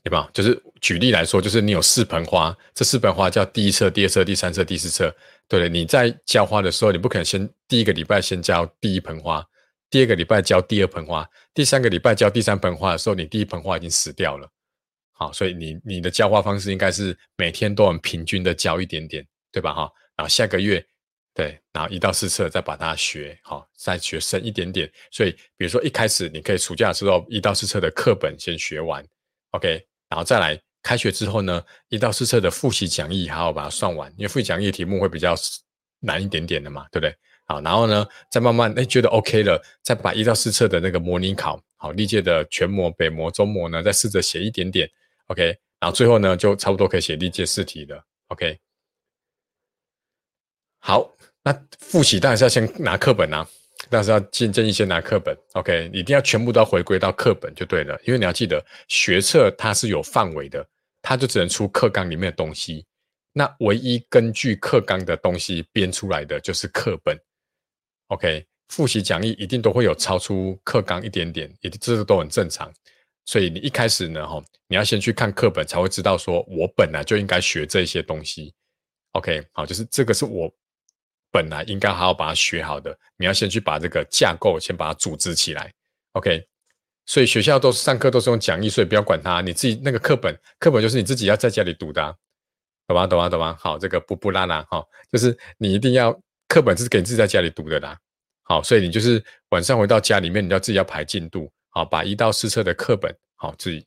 [0.05, 0.31] 对吧？
[0.33, 5.11] 就是举例来说，就是你有四盆花，这四盆花叫第一册、第二册、第三册、第四册，
[5.49, 9.45] 对不对，你在浇花的时候，你不可能先第一个礼拜先浇第一盆花，
[9.91, 14.49] 第二个礼拜浇第二盆花，第三个礼拜浇第三盆花的时候，你第一盆花已经死掉了。
[15.19, 19.75] 好，所以你你的浇花方式应该是每天都很平均的浇一点点，对吧？
[19.75, 20.83] 哈，然后下个月，
[21.35, 24.89] 对，然后一到四册再把它学好，再学深一点点。
[25.11, 29.05] 所以，比如说一开始你可以暑假的时候一到四册的课本先学完
[29.51, 35.35] ，OK，然后再来开学之后呢，一到四册的复习讲义好好把它算完，因为复习讲义题目会比较
[35.99, 37.13] 难一点点的嘛，对不对？
[37.47, 44.89] 好，然后呢，再慢慢哎觉得 OK 了，再把一到四册的那个模拟考，好历届的全模、北模、中模呢，再试着写一点点。
[45.29, 45.45] OK，
[45.81, 48.05] 然后最后呢，就差不多可以写历届试题了。
[48.29, 48.59] OK，
[50.81, 51.11] 好，
[51.43, 53.47] 那复习当然是要先拿课本啊，
[53.89, 55.37] 但是要建建议先拿课本。
[55.53, 60.67] OK，一定要全部都要回归到课本就对了，因为你要记得学测它是有范围的，
[61.03, 62.85] 它就只能出课纲里面的东西。
[63.33, 67.17] 那唯一根据课纲的东西编出来的就是课本。
[68.09, 72.73] OK，复习讲义一定都会有超出课纲一点点，也这个都很正常。
[73.29, 78.55] 所以你一开始呢，哈，你要先去看课本，才会知道说，我本来就应该学这些东西。
[79.13, 80.51] OK，好，就是这个是我
[81.31, 82.99] 本来应该好好把它学好的。
[83.19, 85.71] 你要先去把这个架构先把它组织起来。
[86.13, 86.43] OK，
[87.05, 89.43] 所以学校都是上课都是用讲义，所以不要管它。
[89.43, 92.01] 你自己那个课本，课本就是你自己要在家里读的，
[92.87, 93.07] 懂吗？
[93.07, 93.29] 懂吗？
[93.29, 93.55] 懂吗？
[93.61, 96.19] 好，这个布布拉拉，哈，就是你一定要
[96.49, 97.99] 课本是给你自己在家里读的啦。
[98.45, 101.53] 好，所以你就是晚上回到家里面，你要自己要排进度。
[101.79, 103.87] 好，把一到四册的课本，好自己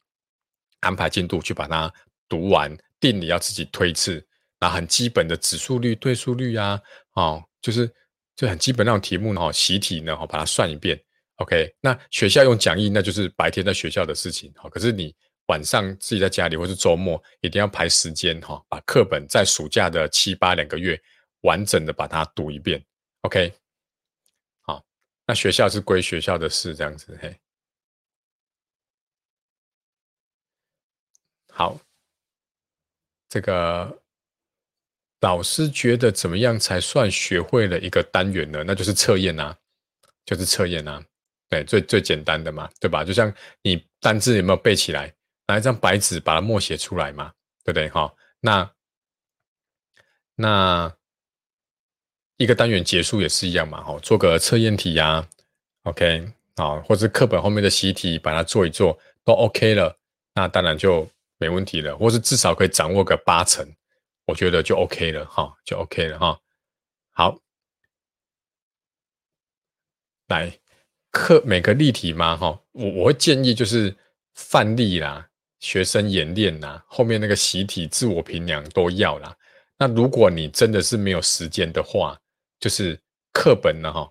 [0.80, 1.94] 安排进度去把它
[2.30, 2.74] 读完。
[3.02, 4.26] 定理要自己推次，
[4.62, 6.82] 那很基本的指数率、对数率啊，
[7.16, 7.94] 哦，就是
[8.34, 10.98] 就很基本那种题目呢，习题呢，哈，把它算一遍。
[11.36, 14.54] OK，那学校用讲义，那就是白天在学校的事情。
[14.56, 15.14] 好，可是你
[15.48, 20.98] 晚上自己在家里或是周末，一定要排时间哈，把课本在暑假的七八两个月
[21.42, 22.82] 完整的把它读一遍。
[23.24, 23.52] OK，
[24.62, 24.82] 好，
[25.28, 27.36] 那学校是归学校的事，这样子嘿。
[31.54, 31.78] 好，
[33.30, 34.02] 这个
[35.20, 38.64] 老师觉得怎么样才算学会了一个单元呢？
[38.66, 39.56] 那就是测验啊，
[40.26, 41.04] 就是测验啊，
[41.50, 43.04] 对，最最简单的嘛，对吧？
[43.04, 43.32] 就像
[43.62, 45.14] 你单字有没有背起来，
[45.46, 47.32] 拿一张白纸把它默写出来嘛，
[47.64, 47.90] 对不对？
[47.90, 48.72] 哈，那
[50.36, 50.92] 那
[52.38, 55.28] 一个单元结束也是一样嘛，哈，做个测验题呀
[55.84, 59.96] ，OK，啊，或者课本后面的习题把它做一做，都 OK 了，
[60.34, 61.08] 那当然就。
[61.42, 63.68] 没问题了，或是至少可以掌握个八成，
[64.28, 66.40] 我觉得就 OK 了哈，就 OK 了哈。
[67.10, 67.36] 好，
[70.28, 70.56] 来
[71.10, 73.98] 课每个例题嘛哈，我我会建议就是
[74.36, 75.28] 范例啦、
[75.60, 79.36] 学生演练啦，后面那个习题、自我评量都要啦。
[79.80, 82.16] 那如果你真的是没有时间的话，
[82.60, 83.02] 就是
[83.34, 84.08] 课本呢哈，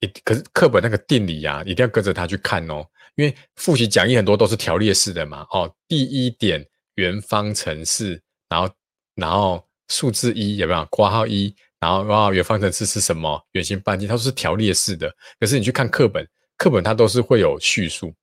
[0.00, 2.82] 一可是课本那个定理呀，一定要跟着他去看哦。
[3.16, 8.74] 因为复习讲义很多都是条列式的嘛，哦，第一点原方程式，然后
[9.14, 13.40] 然后数字一有没有括号一，然后括号原方程式是什么？
[13.52, 15.14] 圆形半径，它都是条列式的。
[15.38, 18.14] 可是你去看课本，课本它都是会有叙述，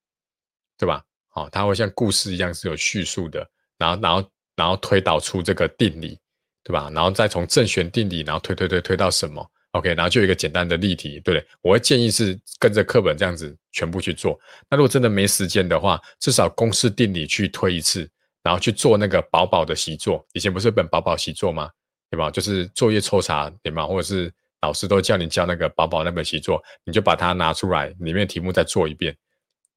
[0.76, 1.02] 对吧？
[1.34, 6.18] 哦，它会像故事一样是有叙述的，然后然后然后推导出这个定理，
[6.64, 6.90] 对吧？
[6.92, 11.46] 然后再从正弦定理，然后推推推推到什么？OK，然后就有一个简单的例题，对不对？
[11.62, 14.38] 我会建议是跟着课本这样子全部去做。
[14.68, 18.08] 那如果真的没时间的话，至少公式定理去推一次，
[18.42, 20.26] 然后去做那个薄薄的习作。
[20.32, 21.70] 以前不是有本薄薄习作吗？
[22.10, 22.30] 对吧？
[22.30, 23.86] 就是作业抽查，对吗？
[23.86, 29.16] 或者是老师都叫你教那个薄薄那本习作，你就把它拿出来，里面题目再做一遍，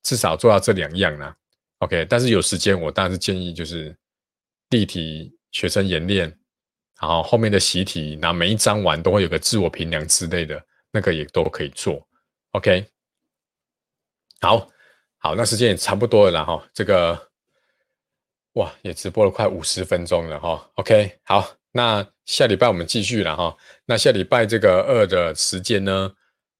[0.02, 1.32] 至少做到这两样呢。
[1.80, 3.96] OK，但是有时间，我当然是建议就是
[4.72, 6.36] 例题学生演练。
[7.02, 12.08] 然后后面的习题，然后每一章完都会有个自我评量之类的，那个也都可以做。
[12.52, 12.86] OK，
[14.40, 14.70] 好，
[15.18, 16.66] 好，那时间也差不多了哈。
[16.74, 17.30] 这个
[18.54, 20.70] 哇，也直播了快五十分钟了哈。
[20.76, 23.58] OK，好，那下礼拜我们继续了哈。
[23.86, 26.14] 那下礼拜这个二的时间呢，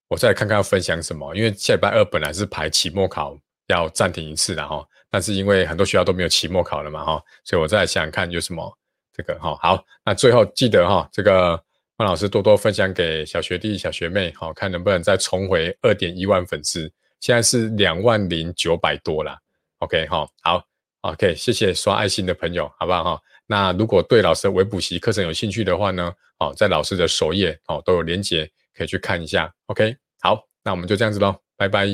[0.08, 1.34] 我再看看要分享什么。
[1.36, 8.78] 因为下礼拜二本来是排期末考要暂停一次的哈，但是因为很多学校都没有期末考了嘛哈，所以我再想想看有什么。
[9.14, 11.56] 这个哈好，那最后记得哈，这个
[11.96, 19.38] 方老师多多分享给小学弟、小学妹，好看能不能再重回二点一万粉丝，现在是两万零九百多了。
[19.80, 20.64] OK 哈，好
[21.02, 23.22] ，OK，谢谢刷爱心的朋友，好不好哈？
[23.46, 29.54] 那如果对老师的微补习课程有兴趣的话呢，哦，在老师的首页哦都有连接，可以去看一下。
[29.68, 31.86] OK，好，那我们就这样子喽，拜拜，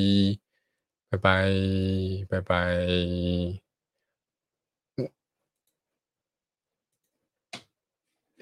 [1.09, 1.49] 拜拜，
[2.29, 3.68] 拜拜。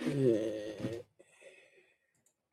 [0.05, 0.56] Yeah.